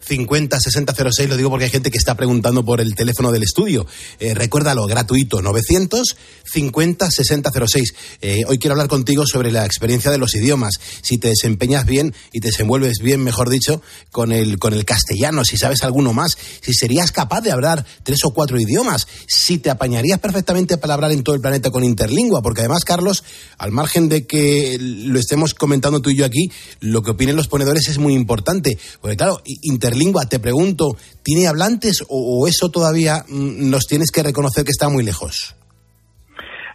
50 0.00 0.58
60 0.60 0.94
06. 1.12 1.28
Lo 1.28 1.36
digo 1.36 1.50
porque 1.50 1.64
hay 1.66 1.70
gente 1.70 1.90
que 1.90 1.98
está 1.98 2.14
preguntando 2.14 2.64
por 2.64 2.80
el 2.80 2.94
teléfono 2.94 3.32
del 3.32 3.42
estudio. 3.42 3.86
Eh, 4.20 4.34
recuérdalo, 4.34 4.86
gratuito, 4.86 5.42
900 5.42 6.16
50 6.44 7.10
60 7.10 7.50
06. 7.66 7.94
Eh, 8.22 8.42
hoy 8.46 8.58
quiero 8.58 8.72
hablar 8.74 8.88
contigo 8.88 9.24
sobre 9.26 9.50
la 9.52 9.64
experiencia 9.66 10.10
de 10.10 10.18
los 10.18 10.34
idiomas. 10.34 10.74
Si 11.02 11.18
te 11.18 11.28
desempeñas 11.28 11.84
bien 11.86 12.14
y 12.32 12.40
te 12.40 12.48
desenvuelves 12.48 12.98
bien, 13.02 13.22
mejor 13.22 13.50
dicho, 13.50 13.82
con 14.10 14.32
el, 14.32 14.58
con 14.58 14.72
el 14.72 14.84
castellano, 14.84 15.44
si 15.44 15.56
sabes 15.56 15.82
alguno 15.82 16.12
más, 16.12 16.36
si 16.62 16.72
serías 16.74 17.12
capaz 17.12 17.42
de 17.42 17.52
hablar 17.52 17.84
tres 18.02 18.20
o 18.24 18.30
cuatro 18.30 18.58
idiomas, 18.60 19.06
si 19.26 19.58
te 19.58 19.70
apañarías 19.70 20.18
perfectamente 20.20 20.78
para 20.78 20.94
hablar 20.94 21.12
en 21.12 21.22
todo 21.22 21.34
el 21.34 21.40
planeta 21.40 21.70
con 21.70 21.84
interlingua, 21.84 22.42
porque 22.42 22.60
además, 22.62 22.84
Carlos, 22.84 23.24
al 23.58 23.72
margen 23.72 24.08
de 24.08 24.26
que 24.26 24.76
lo 24.80 25.18
estemos 25.18 25.54
comentando 25.54 26.00
tú 26.00 26.10
y 26.10 26.16
yo 26.16 26.24
aquí, 26.24 26.50
lo 26.80 27.02
que 27.02 27.10
opinen 27.10 27.36
los 27.36 27.48
ponedores 27.48 27.88
es 27.88 27.98
muy 27.98 28.14
importante. 28.14 28.78
Porque 29.00 29.16
claro, 29.16 29.42
i- 29.44 29.58
interlingua, 29.88 30.26
te 30.26 30.38
pregunto, 30.38 30.96
¿tiene 31.22 31.46
hablantes 31.48 32.02
o, 32.08 32.42
o 32.42 32.46
eso 32.46 32.68
todavía 32.68 33.24
mm, 33.28 33.70
nos 33.70 33.86
tienes 33.86 34.10
que 34.10 34.22
reconocer 34.22 34.64
que 34.64 34.70
está 34.70 34.88
muy 34.88 35.04
lejos? 35.04 35.54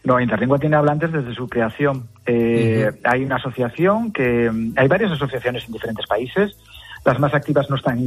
No, 0.03 0.19
Interlingua 0.19 0.59
tiene 0.59 0.75
hablantes 0.75 1.13
desde 1.13 1.33
su 1.33 1.47
creación. 1.47 2.09
Eh, 2.25 2.89
Hay 3.05 3.23
una 3.23 3.37
asociación 3.37 4.11
que. 4.11 4.51
Hay 4.75 4.87
varias 4.89 5.11
asociaciones 5.13 5.63
en 5.65 5.71
diferentes 5.71 6.05
países. 6.07 6.57
Las 7.05 7.19
más 7.19 7.33
activas 7.33 7.69
no 7.69 7.77
están 7.77 7.99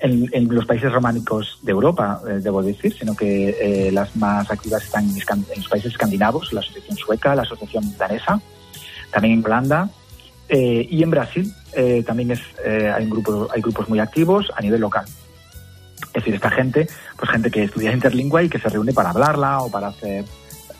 en, 0.00 0.28
en 0.32 0.54
los 0.54 0.64
países 0.64 0.92
románicos 0.92 1.58
de 1.62 1.72
Europa, 1.72 2.20
eh, 2.28 2.40
debo 2.40 2.62
decir, 2.62 2.94
sino 2.96 3.16
que 3.16 3.48
eh, 3.60 3.90
las 3.90 4.14
más 4.14 4.48
activas 4.50 4.84
están 4.84 5.04
en, 5.04 5.10
en 5.10 5.58
los 5.60 5.68
países 5.68 5.92
escandinavos, 5.92 6.52
la 6.52 6.60
asociación 6.60 6.96
sueca, 6.96 7.34
la 7.34 7.42
asociación 7.42 7.96
danesa, 7.98 8.40
también 9.10 9.38
en 9.38 9.44
Holanda 9.44 9.88
eh, 10.48 10.86
y 10.88 11.02
en 11.02 11.10
Brasil. 11.10 11.52
Eh, 11.76 12.02
también 12.06 12.30
es, 12.30 12.40
eh, 12.64 12.92
hay, 12.94 13.04
un 13.04 13.10
grupo, 13.10 13.48
hay 13.52 13.60
grupos 13.60 13.88
muy 13.88 13.98
activos 13.98 14.50
a 14.56 14.60
nivel 14.60 14.80
local. 14.80 15.04
Es 16.06 16.12
decir, 16.12 16.34
esta 16.34 16.50
gente, 16.50 16.86
pues 17.16 17.30
gente 17.30 17.50
que 17.50 17.64
estudia 17.64 17.92
interlingua 17.92 18.42
y 18.42 18.48
que 18.48 18.58
se 18.58 18.68
reúne 18.68 18.92
para 18.92 19.10
hablarla 19.10 19.60
o 19.60 19.70
para 19.70 19.88
hacer 19.88 20.24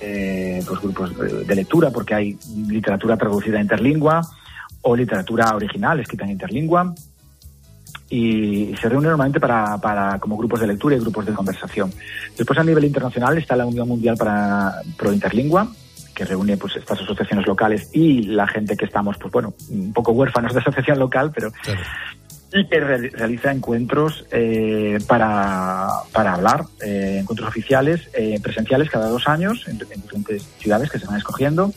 eh, 0.00 0.62
pues 0.66 0.80
grupos 0.80 1.12
de, 1.46 1.54
lectura, 1.54 1.90
porque 1.90 2.14
hay 2.14 2.38
literatura 2.68 3.16
traducida 3.16 3.58
a 3.58 3.62
interlingua 3.62 4.20
o 4.82 4.94
literatura 4.94 5.54
original 5.54 6.00
escrita 6.00 6.24
en 6.24 6.30
interlingua. 6.30 6.94
Y 8.10 8.74
se 8.80 8.88
reúnen 8.88 9.08
normalmente 9.08 9.40
para, 9.40 9.78
para 9.78 10.18
como 10.20 10.36
grupos 10.36 10.60
de 10.60 10.68
lectura 10.68 10.94
y 10.94 11.00
grupos 11.00 11.26
de 11.26 11.32
conversación. 11.32 11.92
Después 12.36 12.58
a 12.58 12.64
nivel 12.64 12.84
internacional 12.84 13.36
está 13.38 13.56
la 13.56 13.66
Unión 13.66 13.88
Mundial 13.88 14.16
para 14.16 14.82
Pro 14.96 15.12
Interlingua, 15.12 15.68
que 16.14 16.24
reúne 16.24 16.56
pues 16.56 16.76
estas 16.76 17.00
asociaciones 17.00 17.46
locales 17.46 17.88
y 17.92 18.22
la 18.22 18.46
gente 18.46 18.76
que 18.76 18.84
estamos, 18.84 19.16
pues 19.18 19.32
bueno, 19.32 19.54
un 19.70 19.92
poco 19.92 20.12
huérfanos 20.12 20.54
de 20.54 20.60
asociación 20.60 20.98
local, 20.98 21.32
pero 21.34 21.50
y 22.52 22.68
que 22.68 22.78
re- 22.78 23.10
realiza 23.10 23.50
encuentros 23.50 24.24
eh, 24.30 24.98
para, 25.08 25.88
para 26.12 26.34
hablar, 26.34 26.64
eh, 26.80 27.18
encuentros 27.20 27.48
oficiales, 27.48 28.08
eh, 28.14 28.38
presenciales 28.40 28.88
cada 28.90 29.08
dos 29.08 29.26
años 29.26 29.66
en, 29.66 29.80
en 29.90 30.02
diferentes 30.02 30.44
ciudades 30.60 30.88
que 30.90 31.00
se 31.00 31.06
van 31.06 31.16
escogiendo. 31.16 31.72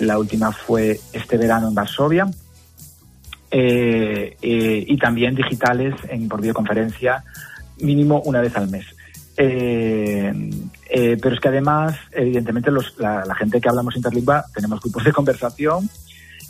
La 0.00 0.18
última 0.18 0.52
fue 0.52 1.00
este 1.14 1.38
verano 1.38 1.68
en 1.68 1.74
Varsovia. 1.74 2.26
Y 3.50 4.96
también 4.98 5.34
digitales 5.34 5.94
en, 6.10 6.28
por 6.28 6.42
videoconferencia 6.42 7.24
mínimo 7.80 8.20
una 8.26 8.42
vez 8.42 8.54
al 8.56 8.68
mes. 8.68 8.84
Eh, 9.38 10.32
eh, 10.98 11.16
pero 11.20 11.34
es 11.34 11.40
que 11.40 11.48
además, 11.48 11.94
evidentemente, 12.12 12.70
los- 12.70 12.94
la, 12.98 13.24
la 13.24 13.34
gente 13.34 13.60
que 13.60 13.68
hablamos 13.68 13.96
interlingua 13.96 14.44
tenemos 14.54 14.80
grupos 14.80 15.04
de 15.04 15.12
conversación 15.12 15.90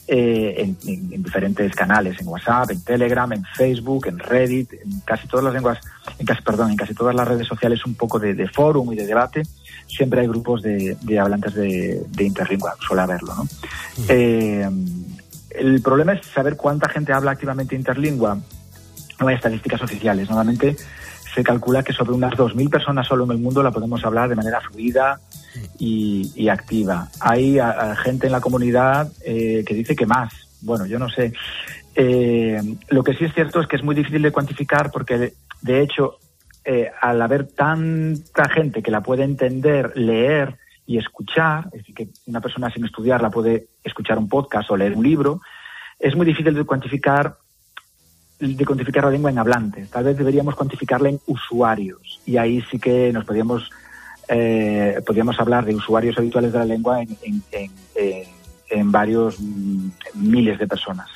eh, 0.08 0.54
en, 0.62 0.76
en- 0.86 1.12
en 1.14 1.22
diferentes 1.22 1.74
canales, 1.74 2.20
en 2.20 2.28
WhatsApp, 2.28 2.70
en 2.70 2.80
Telegram, 2.84 3.32
en 3.32 3.44
Facebook, 3.56 4.06
en 4.06 4.18
Reddit, 4.20 4.72
en 4.74 5.00
casi 5.04 5.26
todas 5.26 5.44
las 5.44 5.54
lenguas, 5.54 5.78
en 6.18 6.24
casi, 6.26 6.42
perdón, 6.42 6.70
en 6.70 6.76
casi 6.76 6.94
todas 6.94 7.14
las 7.14 7.26
redes 7.26 7.46
sociales 7.48 7.84
un 7.84 7.94
poco 7.96 8.18
de, 8.20 8.34
de 8.34 8.46
fórum 8.48 8.92
y 8.92 8.96
de 8.96 9.06
debate. 9.06 9.42
Siempre 9.88 10.20
hay 10.20 10.28
grupos 10.28 10.62
de, 10.62 10.96
de 11.02 11.18
hablantes 11.18 11.54
de, 11.54 12.02
de 12.08 12.24
interlingua, 12.24 12.74
suele 12.86 13.02
haberlo, 13.02 13.34
¿no? 13.34 13.48
Eh, 14.08 14.68
el 15.50 15.80
problema 15.82 16.12
es 16.12 16.26
saber 16.26 16.56
cuánta 16.56 16.88
gente 16.88 17.12
habla 17.12 17.30
activamente 17.32 17.74
interlingua. 17.74 18.38
No 19.18 19.28
hay 19.28 19.36
estadísticas 19.36 19.80
oficiales. 19.82 20.28
Normalmente 20.28 20.76
se 21.36 21.44
calcula 21.44 21.82
que 21.82 21.92
sobre 21.92 22.12
unas 22.12 22.32
2.000 22.32 22.70
personas 22.70 23.06
solo 23.06 23.24
en 23.24 23.32
el 23.32 23.38
mundo 23.38 23.62
la 23.62 23.70
podemos 23.70 24.02
hablar 24.06 24.30
de 24.30 24.36
manera 24.36 24.58
fluida 24.62 25.20
y, 25.78 26.48
activa. 26.48 27.08
Hay 27.20 27.58
a- 27.58 27.92
a 27.92 27.96
gente 27.96 28.26
en 28.26 28.32
la 28.32 28.40
comunidad 28.40 29.12
eh, 29.22 29.62
que 29.66 29.74
dice 29.74 29.94
que 29.94 30.06
más. 30.06 30.32
Bueno, 30.62 30.86
yo 30.86 30.98
no 30.98 31.10
sé. 31.10 31.34
Eh, 31.94 32.58
lo 32.88 33.04
que 33.04 33.12
sí 33.14 33.26
es 33.26 33.34
cierto 33.34 33.60
es 33.60 33.66
que 33.66 33.76
es 33.76 33.82
muy 33.84 33.94
difícil 33.94 34.22
de 34.22 34.32
cuantificar 34.32 34.90
porque, 34.90 35.18
de, 35.18 35.34
de 35.60 35.82
hecho, 35.82 36.16
eh, 36.64 36.90
al 37.02 37.20
haber 37.20 37.46
tanta 37.48 38.48
gente 38.48 38.82
que 38.82 38.90
la 38.90 39.02
puede 39.02 39.24
entender, 39.24 39.92
leer 39.94 40.56
y 40.86 40.96
escuchar, 40.96 41.66
es 41.66 41.80
decir, 41.80 41.94
que 41.94 42.08
una 42.26 42.40
persona 42.40 42.70
sin 42.70 42.84
estudiar 42.86 43.20
la 43.20 43.28
puede 43.30 43.66
escuchar 43.84 44.16
un 44.16 44.28
podcast 44.28 44.70
o 44.70 44.76
leer 44.76 44.94
un 44.94 45.04
libro, 45.04 45.42
es 45.98 46.16
muy 46.16 46.24
difícil 46.24 46.54
de 46.54 46.64
cuantificar 46.64 47.36
de 48.38 48.66
cuantificar 48.66 49.04
la 49.04 49.10
lengua 49.10 49.30
en 49.30 49.38
hablantes. 49.38 49.88
Tal 49.90 50.04
vez 50.04 50.16
deberíamos 50.16 50.54
cuantificarla 50.54 51.08
en 51.08 51.20
usuarios. 51.26 52.20
Y 52.26 52.36
ahí 52.36 52.62
sí 52.70 52.78
que 52.78 53.12
nos 53.12 53.24
podríamos, 53.24 53.70
eh, 54.28 55.00
podríamos 55.06 55.38
hablar 55.40 55.64
de 55.64 55.74
usuarios 55.74 56.16
habituales 56.18 56.52
de 56.52 56.58
la 56.58 56.64
lengua 56.64 57.02
en, 57.02 57.16
en, 57.22 57.42
en, 57.52 57.70
en- 57.94 58.36
en 58.68 58.90
varios 58.90 59.36
mm, 59.38 59.88
miles 60.14 60.58
de 60.58 60.66
personas. 60.66 61.06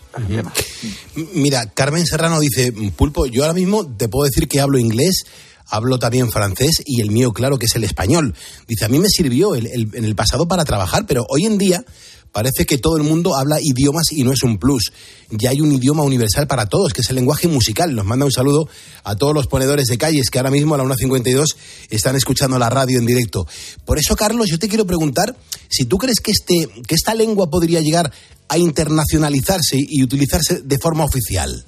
Mira, 1.34 1.66
Carmen 1.74 2.06
Serrano 2.06 2.38
dice, 2.38 2.72
Pulpo, 2.96 3.26
yo 3.26 3.42
ahora 3.42 3.54
mismo 3.54 3.84
te 3.96 4.08
puedo 4.08 4.24
decir 4.24 4.46
que 4.46 4.60
hablo 4.60 4.78
inglés, 4.78 5.24
hablo 5.68 5.98
también 5.98 6.30
francés 6.30 6.80
y 6.86 7.00
el 7.00 7.10
mío, 7.10 7.32
claro, 7.32 7.58
que 7.58 7.66
es 7.66 7.74
el 7.74 7.82
español. 7.82 8.36
Dice, 8.68 8.84
a 8.84 8.88
mí 8.88 9.00
me 9.00 9.08
sirvió 9.08 9.56
el- 9.56 9.66
el- 9.66 9.88
en 9.94 10.04
el 10.04 10.14
pasado 10.14 10.46
para 10.46 10.64
trabajar, 10.64 11.06
pero 11.08 11.26
hoy 11.28 11.44
en 11.44 11.58
día 11.58 11.84
parece 12.32 12.66
que 12.66 12.78
todo 12.78 12.96
el 12.96 13.02
mundo 13.02 13.36
habla 13.36 13.58
idiomas 13.60 14.12
y 14.12 14.22
no 14.22 14.32
es 14.32 14.42
un 14.42 14.58
plus. 14.58 14.92
Ya 15.30 15.50
hay 15.50 15.60
un 15.60 15.72
idioma 15.72 16.02
universal 16.02 16.46
para 16.46 16.66
todos, 16.66 16.92
que 16.92 17.00
es 17.00 17.10
el 17.10 17.16
lenguaje 17.16 17.48
musical. 17.48 17.94
Nos 17.94 18.04
manda 18.04 18.24
un 18.24 18.32
saludo 18.32 18.68
a 19.04 19.16
todos 19.16 19.34
los 19.34 19.46
ponedores 19.46 19.86
de 19.86 19.98
calles 19.98 20.30
que 20.30 20.38
ahora 20.38 20.50
mismo 20.50 20.74
a 20.74 20.78
la 20.78 20.84
1.52 20.84 21.56
están 21.90 22.16
escuchando 22.16 22.58
la 22.58 22.70
radio 22.70 22.98
en 22.98 23.06
directo. 23.06 23.46
Por 23.84 23.98
eso, 23.98 24.16
Carlos, 24.16 24.48
yo 24.48 24.58
te 24.58 24.68
quiero 24.68 24.86
preguntar 24.86 25.36
si 25.68 25.84
tú 25.84 25.98
crees 25.98 26.20
que, 26.20 26.32
este, 26.32 26.68
que 26.86 26.94
esta 26.94 27.14
lengua 27.14 27.48
podría 27.48 27.80
llegar 27.80 28.12
a 28.48 28.58
internacionalizarse 28.58 29.76
y 29.78 30.02
utilizarse 30.02 30.62
de 30.62 30.78
forma 30.78 31.04
oficial. 31.04 31.64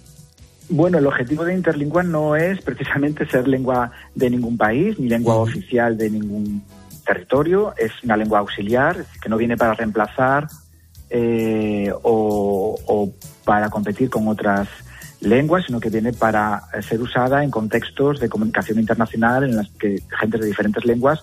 Bueno, 0.68 0.98
el 0.98 1.06
objetivo 1.06 1.44
de 1.44 1.54
Interlingua 1.54 2.02
no 2.02 2.34
es 2.34 2.60
precisamente 2.62 3.28
ser 3.28 3.46
lengua 3.46 3.92
de 4.14 4.30
ningún 4.30 4.56
país, 4.56 4.98
ni 4.98 5.08
lengua 5.08 5.36
oficial 5.36 5.96
de 5.98 6.10
ningún 6.10 6.62
territorio. 7.04 7.74
Es 7.76 7.92
una 8.02 8.16
lengua 8.16 8.40
auxiliar, 8.40 9.04
que 9.20 9.28
no 9.28 9.36
viene 9.36 9.56
para 9.56 9.74
reemplazar 9.74 10.46
eh, 11.10 11.92
o, 12.02 13.12
para 13.44 13.70
competir 13.70 14.10
con 14.10 14.28
otras 14.28 14.68
lenguas, 15.20 15.64
sino 15.66 15.78
que 15.78 15.90
viene 15.90 16.12
para 16.12 16.62
ser 16.80 17.00
usada 17.00 17.44
en 17.44 17.50
contextos 17.50 18.18
de 18.18 18.28
comunicación 18.28 18.78
internacional 18.78 19.44
en 19.44 19.56
las 19.56 19.70
que 19.70 20.02
gente 20.18 20.38
de 20.38 20.46
diferentes 20.46 20.84
lenguas 20.84 21.22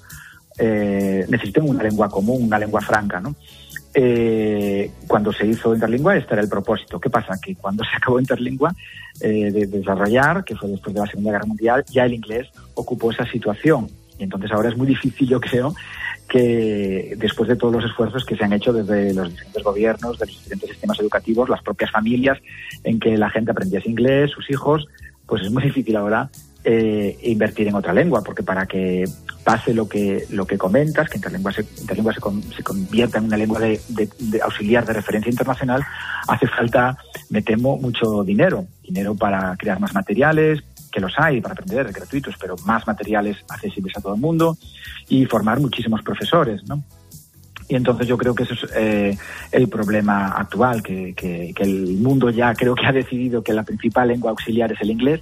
eh, 0.57 1.25
necesiten 1.29 1.69
una 1.69 1.83
lengua 1.83 2.09
común, 2.09 2.43
una 2.43 2.59
lengua 2.59 2.81
franca, 2.81 3.19
¿no? 3.19 3.35
Eh, 3.93 4.91
cuando 5.07 5.33
se 5.33 5.47
hizo 5.47 5.73
Interlingua, 5.73 6.15
este 6.15 6.33
era 6.33 6.43
el 6.43 6.49
propósito. 6.49 6.99
¿Qué 6.99 7.09
pasa? 7.09 7.39
Que 7.41 7.55
cuando 7.55 7.83
se 7.89 7.95
acabó 7.95 8.19
Interlingua 8.19 8.73
eh, 9.21 9.51
de 9.51 9.65
desarrollar, 9.67 10.43
que 10.43 10.55
fue 10.55 10.69
después 10.69 10.93
de 10.93 11.01
la 11.01 11.07
Segunda 11.07 11.31
Guerra 11.31 11.45
Mundial, 11.45 11.85
ya 11.89 12.05
el 12.05 12.13
inglés 12.13 12.47
ocupó 12.75 13.11
esa 13.11 13.25
situación. 13.25 13.89
Y 14.19 14.23
entonces 14.23 14.51
ahora 14.51 14.69
es 14.69 14.77
muy 14.77 14.85
difícil, 14.87 15.27
yo 15.27 15.39
creo, 15.39 15.73
que 16.27 17.15
después 17.17 17.49
de 17.49 17.55
todos 17.55 17.73
los 17.73 17.85
esfuerzos 17.85 18.23
que 18.25 18.35
se 18.35 18.43
han 18.43 18.53
hecho 18.53 18.71
desde 18.71 19.13
los 19.13 19.29
diferentes 19.29 19.63
gobiernos, 19.63 20.19
de 20.19 20.25
los 20.27 20.35
diferentes 20.37 20.69
sistemas 20.69 20.99
educativos, 20.99 21.49
las 21.49 21.63
propias 21.63 21.89
familias, 21.91 22.37
en 22.83 22.99
que 22.99 23.17
la 23.17 23.29
gente 23.29 23.51
aprendiese 23.51 23.89
inglés, 23.89 24.29
sus 24.31 24.49
hijos, 24.51 24.87
pues 25.25 25.41
es 25.43 25.51
muy 25.51 25.63
difícil 25.63 25.95
ahora 25.95 26.29
eh, 26.63 27.17
invertir 27.23 27.67
en 27.67 27.75
otra 27.75 27.93
lengua, 27.93 28.21
porque 28.23 28.43
para 28.43 28.65
que 28.65 29.05
pase 29.43 29.73
lo 29.73 29.87
que 29.87 30.25
lo 30.29 30.45
que 30.45 30.57
comentas, 30.57 31.09
que 31.09 31.17
Interlingua 31.17 31.53
se, 31.53 31.61
Interlingua 31.79 32.13
se, 32.13 32.19
con- 32.19 32.43
se 32.43 32.61
convierta 32.63 33.17
en 33.17 33.25
una 33.25 33.37
lengua 33.37 33.59
de, 33.59 33.79
de- 33.87 34.09
de 34.19 34.41
auxiliar 34.41 34.85
de 34.85 34.93
referencia 34.93 35.29
internacional, 35.31 35.81
hace 36.27 36.47
falta, 36.47 36.97
me 37.29 37.41
temo, 37.41 37.77
mucho 37.77 38.23
dinero. 38.23 38.65
Dinero 38.83 39.15
para 39.15 39.55
crear 39.55 39.79
más 39.79 39.93
materiales, 39.93 40.61
que 40.91 40.99
los 40.99 41.13
hay 41.17 41.41
para 41.41 41.53
aprender 41.53 41.91
gratuitos, 41.91 42.35
pero 42.39 42.55
más 42.65 42.85
materiales 42.87 43.37
accesibles 43.47 43.95
a 43.97 44.01
todo 44.01 44.15
el 44.15 44.21
mundo 44.21 44.57
y 45.07 45.25
formar 45.25 45.59
muchísimos 45.59 46.01
profesores, 46.01 46.67
¿no? 46.67 46.83
Y 47.67 47.75
entonces 47.75 48.07
yo 48.07 48.17
creo 48.17 48.33
que 48.33 48.43
eso 48.43 48.55
es 48.55 48.65
eh, 48.75 49.17
el 49.51 49.69
problema 49.69 50.29
actual, 50.29 50.81
que, 50.81 51.53
el 51.55 51.97
mundo 51.97 52.31
ya 52.31 52.55
creo 52.55 52.73
que 52.73 52.87
ha 52.87 52.91
decidido 52.91 53.43
que 53.43 53.53
la 53.53 53.63
principal 53.63 54.07
lengua 54.07 54.31
auxiliar 54.31 54.71
es 54.71 54.81
el 54.81 54.89
inglés 54.89 55.21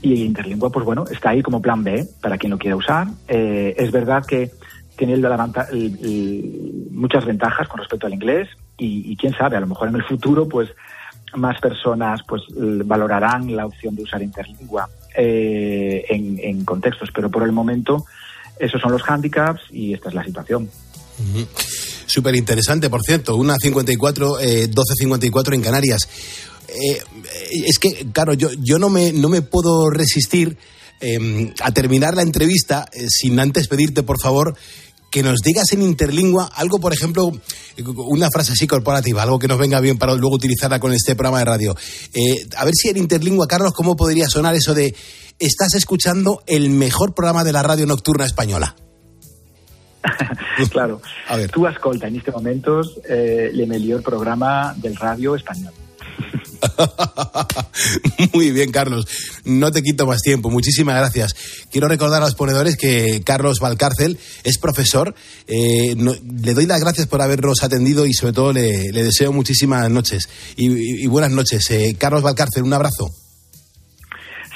y 0.00 0.12
el 0.12 0.20
interlingua, 0.20 0.70
pues 0.70 0.86
bueno, 0.86 1.04
está 1.10 1.30
ahí 1.30 1.42
como 1.42 1.60
plan 1.60 1.82
B 1.82 2.06
para 2.20 2.38
quien 2.38 2.52
lo 2.52 2.58
quiera 2.58 2.76
usar. 2.76 3.08
Eh, 3.26 3.74
es 3.76 3.90
verdad 3.90 4.24
que 4.24 4.52
tiene 4.96 5.16
muchas 6.92 7.24
ventajas 7.24 7.66
con 7.66 7.80
respecto 7.80 8.06
al 8.06 8.14
inglés 8.14 8.48
y 8.78 9.16
quién 9.16 9.34
sabe, 9.34 9.56
a 9.56 9.60
lo 9.60 9.66
mejor 9.66 9.88
en 9.88 9.96
el 9.96 10.04
futuro, 10.04 10.48
pues 10.48 10.70
más 11.36 11.60
personas 11.60 12.20
pues 12.26 12.42
valorarán 12.50 13.54
la 13.54 13.66
opción 13.66 13.94
de 13.94 14.02
usar 14.02 14.22
interlingua 14.22 14.88
eh, 15.16 16.04
en, 16.08 16.38
en 16.42 16.64
contextos, 16.64 17.10
pero 17.14 17.30
por 17.30 17.42
el 17.42 17.52
momento 17.52 18.04
esos 18.58 18.80
son 18.80 18.92
los 18.92 19.02
hándicaps 19.02 19.62
y 19.70 19.94
esta 19.94 20.08
es 20.08 20.14
la 20.14 20.24
situación. 20.24 20.68
Súper 22.06 22.34
interesante, 22.36 22.90
por 22.90 23.02
cierto. 23.02 23.36
Una 23.36 23.56
54, 23.60 24.40
eh, 24.40 24.70
12.54 24.70 25.54
en 25.54 25.62
Canarias. 25.62 26.08
Eh, 26.68 27.02
es 27.66 27.78
que, 27.78 28.06
claro, 28.12 28.34
yo, 28.34 28.50
yo 28.58 28.78
no, 28.78 28.88
me, 28.88 29.12
no 29.12 29.28
me 29.28 29.42
puedo 29.42 29.90
resistir 29.90 30.56
eh, 31.00 31.52
a 31.62 31.72
terminar 31.72 32.14
la 32.14 32.22
entrevista 32.22 32.86
eh, 32.92 33.06
sin 33.08 33.38
antes 33.38 33.68
pedirte, 33.68 34.02
por 34.02 34.20
favor, 34.20 34.56
que 35.16 35.22
nos 35.22 35.40
digas 35.40 35.72
en 35.72 35.80
interlingua 35.80 36.50
algo, 36.54 36.78
por 36.78 36.92
ejemplo, 36.92 37.32
una 37.96 38.28
frase 38.30 38.52
así 38.52 38.66
corporativa, 38.66 39.22
algo 39.22 39.38
que 39.38 39.48
nos 39.48 39.56
venga 39.56 39.80
bien 39.80 39.96
para 39.96 40.12
luego 40.12 40.36
utilizarla 40.36 40.78
con 40.78 40.92
este 40.92 41.14
programa 41.14 41.38
de 41.38 41.44
radio. 41.46 41.74
Eh, 42.12 42.46
a 42.54 42.66
ver 42.66 42.74
si 42.74 42.90
en 42.90 42.98
interlingua, 42.98 43.48
Carlos, 43.48 43.72
¿cómo 43.72 43.96
podría 43.96 44.26
sonar 44.28 44.54
eso 44.54 44.74
de 44.74 44.94
estás 45.38 45.72
escuchando 45.72 46.42
el 46.46 46.68
mejor 46.68 47.14
programa 47.14 47.44
de 47.44 47.52
la 47.54 47.62
radio 47.62 47.86
nocturna 47.86 48.26
española? 48.26 48.76
claro, 50.70 51.00
tú 51.50 51.66
ascolta 51.66 52.08
en 52.08 52.16
este 52.16 52.30
momento 52.30 52.82
eh, 53.08 53.52
el 53.54 53.66
mejor 53.66 54.02
programa 54.02 54.74
del 54.76 54.96
radio 54.96 55.34
español. 55.34 55.72
Muy 58.32 58.50
bien, 58.50 58.70
Carlos. 58.72 59.06
No 59.44 59.70
te 59.70 59.82
quito 59.82 60.06
más 60.06 60.20
tiempo. 60.22 60.50
Muchísimas 60.50 60.96
gracias. 60.96 61.34
Quiero 61.70 61.88
recordar 61.88 62.22
a 62.22 62.26
los 62.26 62.34
ponedores 62.34 62.76
que 62.76 63.22
Carlos 63.24 63.60
Valcárcel 63.60 64.18
es 64.44 64.58
profesor. 64.58 65.14
Eh, 65.46 65.94
le 65.96 66.54
doy 66.54 66.66
las 66.66 66.80
gracias 66.80 67.06
por 67.06 67.22
habernos 67.22 67.62
atendido 67.62 68.06
y 68.06 68.14
sobre 68.14 68.32
todo 68.32 68.52
le, 68.52 68.92
deseo 68.92 69.32
muchísimas 69.32 69.90
noches 69.90 70.28
y 70.56 71.06
buenas 71.06 71.30
noches. 71.30 71.70
Eh, 71.70 71.96
Carlos 71.98 72.22
Valcárcel, 72.22 72.62
un 72.62 72.72
abrazo. 72.72 73.25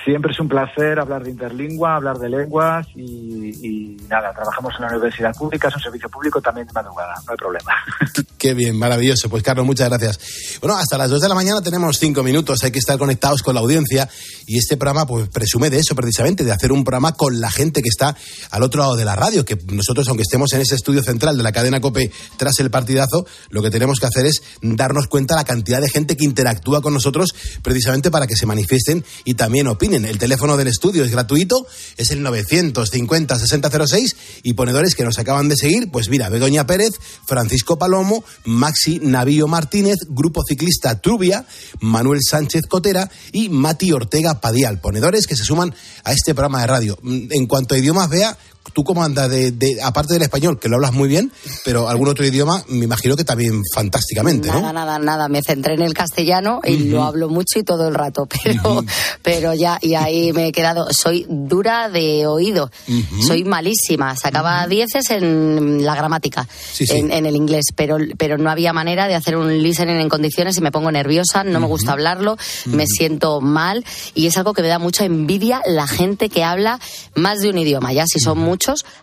Siempre 0.05 0.33
es 0.33 0.41
un 0.41 0.49
placer 0.49 0.99
hablar 0.99 1.23
de 1.23 1.31
interlingua, 1.31 1.97
hablar 1.97 2.19
de 2.19 2.31
lenguas 2.31 2.87
y, 2.97 3.97
nada, 4.09 4.33
trabajamos 4.33 4.75
en 4.77 4.87
la 4.87 4.93
universidad 4.93 5.35
pública, 5.35 5.69
es 5.69 5.75
un 5.75 5.83
servicio 5.83 6.09
público 6.09 6.41
también 6.41 6.67
de 6.67 6.73
madrugada, 6.73 7.15
no 7.27 7.33
hay 7.33 7.37
problema. 7.37 7.73
Qué 8.39 8.55
bien, 8.55 8.79
maravilloso. 8.79 9.29
Pues 9.29 9.43
Carlos, 9.43 9.67
muchas 9.67 9.89
gracias. 9.91 10.59
Bueno, 10.61 10.77
hasta 10.77 10.97
las 10.97 11.11
2 11.11 11.21
de 11.21 11.29
la 11.29 11.35
mañana 11.35 11.61
tenemos 11.61 11.99
cinco 11.99 12.23
minutos. 12.23 12.65
Hay 12.65 12.71
que 12.71 12.79
estar 12.79 12.99
conectados 12.99 13.43
con 13.43 13.55
la 13.55 13.61
audiencia 13.61 14.09
y 14.47 14.59
este 14.59 14.79
programa 14.79 15.07
pues 15.07 15.29
presume 15.29 15.69
de 15.69 15.79
eso 15.79 15.95
precisamente, 15.95 16.45
de 16.45 16.53
hacer 16.53 16.73
un 16.73 16.83
programa 16.83 17.13
con 17.13 17.39
la 17.41 17.51
gente 17.51 17.83
que 17.83 17.91
está 17.91 18.17
al 18.51 18.63
otro 18.63 18.81
lado 18.81 18.97
de 18.97 19.05
la 19.05 19.17
radio, 19.17 19.45
que 19.45 19.59
nosotros 19.71 20.09
aunque 20.09 20.23
estemos 20.23 20.53
en 20.55 20.63
ese 20.63 20.77
estudio 20.77 21.03
central 21.03 21.37
de 21.37 21.43
la 21.43 21.53
cadena 21.53 21.81
COPE 21.81 22.11
tras 22.39 22.59
el 22.61 22.71
partidazo, 22.71 23.27
lo 23.51 23.63
que 23.63 23.71
tenemos 23.71 24.01
que 24.01 24.07
hacer 24.07 24.25
es 24.25 24.43
darnos 24.63 25.09
cuenta 25.09 25.37
la 25.37 25.45
cantidad 25.45 25.81
de 25.81 25.91
gente 25.91 26.17
que 26.17 26.25
interactúa 26.25 26.81
con 26.81 26.95
nosotros 26.95 27.35
precisamente 27.63 28.11
para 28.11 28.27
que 28.27 28.37
se 28.37 28.47
manifiesten 28.47 29.05
y 29.25 29.35
también 29.35 29.69
opinen. 29.69 29.90
El 29.95 30.19
teléfono 30.19 30.57
del 30.57 30.69
estudio 30.69 31.05
es 31.05 31.11
gratuito, 31.11 31.67
es 31.97 32.11
el 32.11 32.25
950-6006 32.25 34.15
y 34.45 34.53
ponedores 34.55 34.95
que 34.95 35.05
nos 35.05 35.19
acaban 35.19 35.49
de 35.49 35.57
seguir, 35.57 35.91
pues 35.91 36.09
mira, 36.09 36.29
Begoña 36.29 36.67
Pérez, 36.67 36.93
Francisco 37.27 37.79
Palomo, 37.79 38.25
Maxi 38.45 39.01
Navío 39.01 39.49
Martínez, 39.49 39.97
Grupo 40.09 40.43
Ciclista 40.47 41.01
Trubia, 41.01 41.45
Manuel 41.81 42.21
Sánchez 42.23 42.67
Cotera 42.69 43.11
y 43.33 43.49
Mati 43.49 43.93
Ortega 43.93 44.41
Padial, 44.41 44.81
ponedores 44.81 45.27
que 45.27 45.37
se 45.37 45.45
suman 45.45 45.75
a 46.05 46.13
este 46.13 46.35
programa 46.35 46.61
de 46.61 46.67
radio. 46.69 46.99
Mm, 47.03 47.33
En 47.33 47.47
cuanto 47.47 47.75
a 47.75 47.79
idiomas, 47.79 48.09
vea, 48.09 48.37
tú 48.73 48.85
cómo 48.85 49.03
andas, 49.03 49.29
de, 49.31 49.51
de- 49.53 49.81
aparte 49.83 50.15
del 50.15 50.23
español, 50.23 50.59
que 50.59 50.69
lo 50.69 50.77
hablas 50.77 50.93
muy 50.93 51.09
bien, 51.09 51.33
pero 51.65 51.89
algún 51.89 52.09
otro 52.09 52.25
idioma, 52.27 52.65
me 52.69 52.85
imagino 52.85 53.17
que 53.17 53.25
también 53.25 53.63
fantásticamente, 53.75 54.49
¿no? 54.49 54.61
Nada, 54.61 54.73
nada, 54.73 54.99
nada. 54.99 55.29
Me 55.29 55.43
centré 55.43 55.75
en 55.75 55.83
el 55.83 55.95
castellano 55.95 56.61
y 56.65 56.77
lo 56.89 57.03
hablo 57.03 57.29
mucho 57.29 57.59
y 57.59 57.63
todo 57.65 57.89
el 57.89 57.95
rato, 57.95 58.27
pero, 58.45 58.85
pero 59.23 59.55
ya, 59.55 59.79
y 59.81 59.95
ahí 59.95 60.33
me 60.33 60.49
he 60.49 60.53
quedado. 60.53 60.87
Soy 60.93 61.27
dura 61.29 61.89
de 61.89 62.27
oído, 62.27 62.71
Ujú. 62.89 63.23
soy 63.23 63.45
malísima. 63.45 64.17
Sacaba 64.17 64.67
dieces 64.67 65.11
en 65.11 65.85
la 65.85 65.95
gramática, 65.95 66.47
Sí, 66.73 66.87
sí. 66.87 66.97
En, 66.97 67.13
en 67.13 67.27
el 67.27 67.37
inglés, 67.37 67.67
pero, 67.77 67.97
pero 68.19 68.39
no 68.39 68.51
había 68.51 68.73
manera 68.73 69.09
de 69.09 69.15
hacer 69.15 69.37
un 69.37 69.63
listening 69.63 69.97
en 69.97 70.09
condiciones 70.09 70.57
y 70.59 70.61
me 70.61 70.71
pongo 70.73 70.91
nerviosa, 70.93 71.45
no 71.45 71.61
me 71.61 71.67
gusta 71.67 71.93
hablarlo, 71.93 72.37
me 72.67 72.87
siento 72.87 73.41
mal 73.41 73.85
y 74.15 74.27
es 74.27 74.37
algo 74.37 74.53
que 74.55 74.63
me 74.63 74.69
da 74.69 74.79
mucha 74.79 75.05
envidia 75.05 75.63
la 75.67 75.87
gente 75.87 76.29
que 76.29 76.45
habla 76.45 76.79
más 77.15 77.39
de 77.41 77.51
un 77.51 77.59
idioma. 77.59 77.93
Ya 77.93 78.05
si 78.07 78.21
son 78.21 78.39
muchos, 78.39 78.60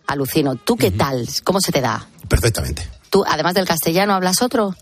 alucino. 0.08 0.56
¿Tú 0.56 0.76
qué 0.76 0.92
tal? 0.92 1.28
¿Cómo 1.44 1.60
se 1.62 1.72
te 1.72 1.82
da? 1.82 2.08
Perfectamente. 2.28 2.88
¿Tú, 3.10 3.24
además 3.28 3.54
del 3.54 3.66
castellano, 3.66 4.14
hablas 4.14 4.42
otro? 4.42 4.76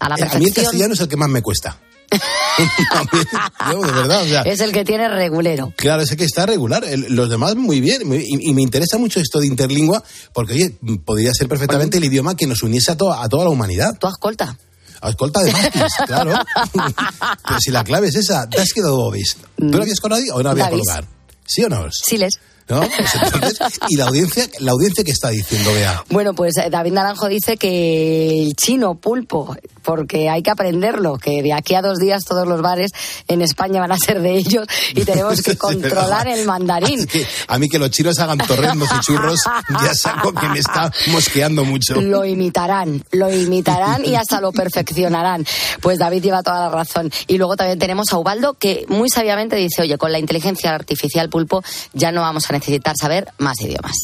A 0.00 0.08
la 0.08 0.16
Eh, 0.16 0.18
A 0.22 0.24
mí 0.24 0.24
el 0.24 0.28
perfección. 0.28 0.64
castellano 0.64 0.94
es 0.94 1.00
el 1.00 1.08
que 1.08 1.16
más 1.16 1.28
me 1.28 1.42
cuesta. 1.42 1.78
Yo, 3.72 3.80
de 3.80 3.92
verdad, 3.92 4.22
o 4.22 4.26
sea, 4.26 4.42
Es 4.42 4.60
el 4.60 4.72
que 4.72 4.84
tiene 4.84 5.08
regulero. 5.08 5.72
Claro, 5.76 6.02
ese 6.02 6.16
que 6.16 6.24
está 6.24 6.44
regular. 6.44 6.84
El- 6.84 7.06
los 7.14 7.30
demás 7.30 7.56
muy 7.56 7.80
bien. 7.80 8.02
Y, 8.12 8.50
y 8.50 8.54
me 8.54 8.60
interesa 8.62 8.98
mucho 8.98 9.20
esto 9.20 9.38
de 9.40 9.46
interlingua, 9.46 10.02
porque 10.34 10.52
oye, 10.54 10.76
podría 11.04 11.32
ser 11.32 11.48
perfectamente 11.48 11.96
el 11.98 12.04
idioma 12.04 12.34
que 12.36 12.46
nos 12.46 12.62
uniese 12.62 12.92
a, 12.92 12.96
to- 12.96 13.12
a 13.12 13.28
toda 13.28 13.44
la 13.44 13.50
humanidad. 13.50 13.96
¿Tú 13.98 14.06
escolta? 14.08 14.56
A 15.00 15.08
escolta 15.08 15.40
de 15.42 15.52
Matis, 15.52 15.82
claro. 16.06 16.32
Pero 16.72 17.58
si 17.60 17.70
la 17.70 17.82
clave 17.82 18.08
es 18.08 18.14
esa, 18.16 18.48
¿te 18.48 18.60
has 18.60 18.72
quedado 18.72 18.96
Bobis? 18.96 19.36
¿Tú 19.56 19.64
lo 19.68 19.82
habías 19.82 19.98
conocido 20.00 20.36
o 20.36 20.42
no 20.42 20.50
había 20.50 20.64
Davis. 20.64 20.80
colocar? 20.84 21.04
¿Sí 21.46 21.64
o 21.64 21.68
no? 21.68 21.86
Sí, 21.90 22.18
les. 22.18 22.38
¿No? 22.72 22.80
Pues 22.80 23.14
entonces, 23.14 23.58
y 23.90 23.96
la 23.96 24.06
audiencia, 24.06 24.48
la 24.60 24.72
audiencia 24.72 25.04
que 25.04 25.10
está 25.10 25.28
diciendo, 25.28 25.74
vea. 25.74 26.02
Bueno, 26.08 26.32
pues 26.32 26.56
eh, 26.56 26.70
David 26.70 26.92
Naranjo 26.92 27.28
dice 27.28 27.58
que 27.58 28.44
el 28.44 28.54
chino 28.54 28.94
pulpo, 28.94 29.54
porque 29.82 30.30
hay 30.30 30.42
que 30.42 30.50
aprenderlo, 30.50 31.18
que 31.18 31.42
de 31.42 31.52
aquí 31.52 31.74
a 31.74 31.82
dos 31.82 31.98
días 31.98 32.24
todos 32.24 32.48
los 32.48 32.62
bares 32.62 32.92
en 33.28 33.42
España 33.42 33.78
van 33.78 33.92
a 33.92 33.98
ser 33.98 34.22
de 34.22 34.38
ellos 34.38 34.66
y 34.94 35.02
tenemos 35.04 35.42
que 35.42 35.58
controlar 35.58 36.28
el 36.28 36.46
mandarín. 36.46 37.06
Que 37.12 37.26
a 37.48 37.58
mí 37.58 37.68
que 37.68 37.78
los 37.78 37.90
chinos 37.90 38.18
hagan 38.20 38.38
torrendos 38.38 38.88
y 38.90 39.00
churros, 39.00 39.40
ya 39.82 39.90
es 39.90 40.06
algo 40.06 40.32
que 40.32 40.48
me 40.48 40.60
está 40.60 40.90
mosqueando 41.08 41.62
mucho. 41.64 42.00
Lo 42.00 42.24
imitarán, 42.24 43.04
lo 43.10 43.30
imitarán 43.30 44.02
y 44.06 44.14
hasta 44.14 44.40
lo 44.40 44.50
perfeccionarán. 44.52 45.44
Pues 45.82 45.98
David 45.98 46.22
lleva 46.22 46.42
toda 46.42 46.60
la 46.60 46.68
razón. 46.70 47.10
Y 47.26 47.36
luego 47.36 47.56
también 47.56 47.78
tenemos 47.78 48.12
a 48.12 48.18
Ubaldo 48.18 48.54
que 48.54 48.86
muy 48.88 49.10
sabiamente 49.10 49.56
dice, 49.56 49.82
oye, 49.82 49.98
con 49.98 50.10
la 50.10 50.18
inteligencia 50.18 50.74
artificial 50.74 51.28
pulpo 51.28 51.62
ya 51.92 52.12
no 52.12 52.22
vamos 52.22 52.48
a 52.48 52.52
necesitar 52.54 52.61
saber 52.98 53.26
más 53.38 53.60
idiomas. 53.60 53.96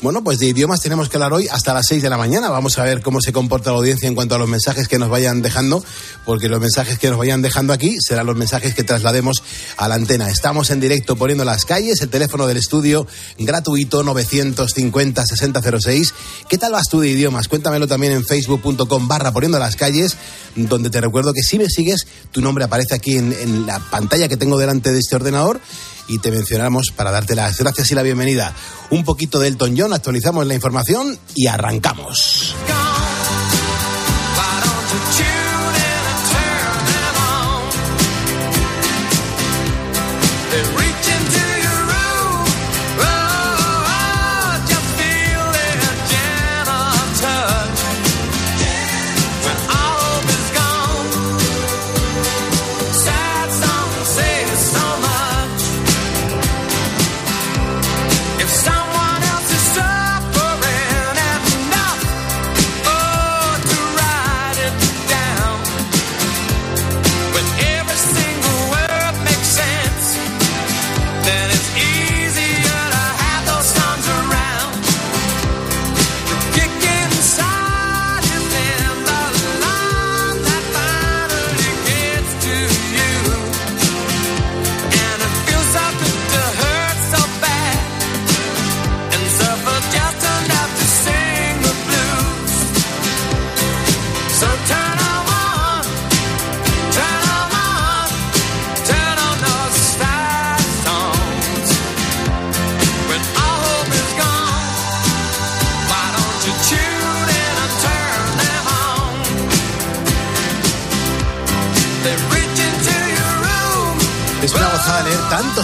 Bueno, 0.00 0.24
pues 0.24 0.38
de 0.38 0.46
idiomas 0.46 0.80
tenemos 0.80 1.10
que 1.10 1.18
hablar 1.18 1.34
hoy 1.34 1.46
hasta 1.50 1.74
las 1.74 1.84
6 1.88 2.02
de 2.02 2.08
la 2.08 2.16
mañana. 2.16 2.48
Vamos 2.48 2.78
a 2.78 2.84
ver 2.84 3.02
cómo 3.02 3.20
se 3.20 3.34
comporta 3.34 3.70
la 3.70 3.76
audiencia 3.76 4.08
en 4.08 4.14
cuanto 4.14 4.34
a 4.34 4.38
los 4.38 4.48
mensajes 4.48 4.88
que 4.88 4.98
nos 4.98 5.10
vayan 5.10 5.42
dejando, 5.42 5.84
porque 6.24 6.48
los 6.48 6.58
mensajes 6.58 6.98
que 6.98 7.10
nos 7.10 7.18
vayan 7.18 7.42
dejando 7.42 7.74
aquí 7.74 7.98
serán 8.00 8.24
los 8.24 8.36
mensajes 8.36 8.74
que 8.74 8.82
traslademos 8.82 9.42
a 9.76 9.88
la 9.88 9.96
antena. 9.96 10.30
Estamos 10.30 10.70
en 10.70 10.80
directo 10.80 11.16
poniendo 11.16 11.44
las 11.44 11.66
calles, 11.66 12.00
el 12.00 12.08
teléfono 12.08 12.46
del 12.46 12.56
estudio 12.56 13.06
gratuito 13.38 14.02
950-6006. 14.04 16.14
¿Qué 16.48 16.56
tal 16.56 16.72
vas 16.72 16.88
tú 16.88 17.00
de 17.00 17.10
idiomas? 17.10 17.48
Cuéntamelo 17.48 17.86
también 17.86 18.14
en 18.14 18.24
facebook.com 18.24 19.06
barra 19.06 19.32
poniendo 19.32 19.58
las 19.58 19.76
calles, 19.76 20.16
donde 20.56 20.88
te 20.88 20.98
recuerdo 20.98 21.34
que 21.34 21.42
si 21.42 21.58
me 21.58 21.68
sigues, 21.68 22.06
tu 22.32 22.40
nombre 22.40 22.64
aparece 22.64 22.94
aquí 22.94 23.18
en, 23.18 23.34
en 23.34 23.66
la 23.66 23.80
pantalla 23.90 24.28
que 24.28 24.38
tengo 24.38 24.56
delante 24.56 24.92
de 24.92 24.98
este 24.98 25.16
ordenador 25.16 25.60
y 26.10 26.18
te 26.18 26.32
mencionamos 26.32 26.90
para 26.94 27.12
darte 27.12 27.36
las 27.36 27.56
gracias 27.56 27.90
y 27.92 27.94
la 27.94 28.02
bienvenida. 28.02 28.52
Un 28.90 29.04
poquito 29.04 29.38
de 29.38 29.46
Elton 29.46 29.76
John, 29.78 29.92
actualizamos 29.92 30.44
la 30.46 30.54
información 30.54 31.16
y 31.36 31.46
arrancamos. 31.46 32.54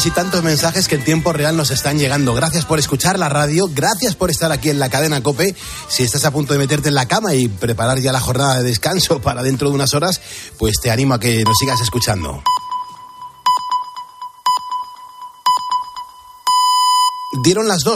Y 0.07 0.11
tantos 0.13 0.45
mensajes 0.45 0.87
que 0.87 0.95
en 0.95 1.05
tiempo 1.05 1.33
real 1.33 1.57
nos 1.57 1.71
están 1.73 1.99
llegando. 1.99 2.33
Gracias 2.33 2.65
por 2.65 2.79
escuchar 2.79 3.19
la 3.19 3.29
radio, 3.29 3.69
gracias 3.73 4.15
por 4.15 4.31
estar 4.31 4.53
aquí 4.53 4.71
en 4.71 4.79
la 4.79 4.89
cadena 4.89 5.23
Cope. 5.23 5.57
Si 5.89 6.05
estás 6.05 6.25
a 6.25 6.31
punto 6.31 6.53
de 6.53 6.61
meterte 6.61 6.89
en 6.89 6.95
la 6.95 7.09
cama 7.09 7.35
y 7.35 7.49
preparar 7.49 7.99
ya 7.99 8.13
la 8.13 8.21
jornada 8.21 8.59
de 8.59 8.63
descanso 8.63 9.21
para 9.23 9.43
dentro 9.43 9.69
de 9.69 9.75
unas 9.75 9.95
horas, 9.95 10.21
pues 10.59 10.77
te 10.81 10.91
animo 10.91 11.15
a 11.15 11.21
que 11.21 11.43
nos 11.43 11.57
sigas 11.59 11.81
escuchando. 11.81 12.43
Dieron 17.43 17.67
las 17.67 17.79
dos. 17.79 17.85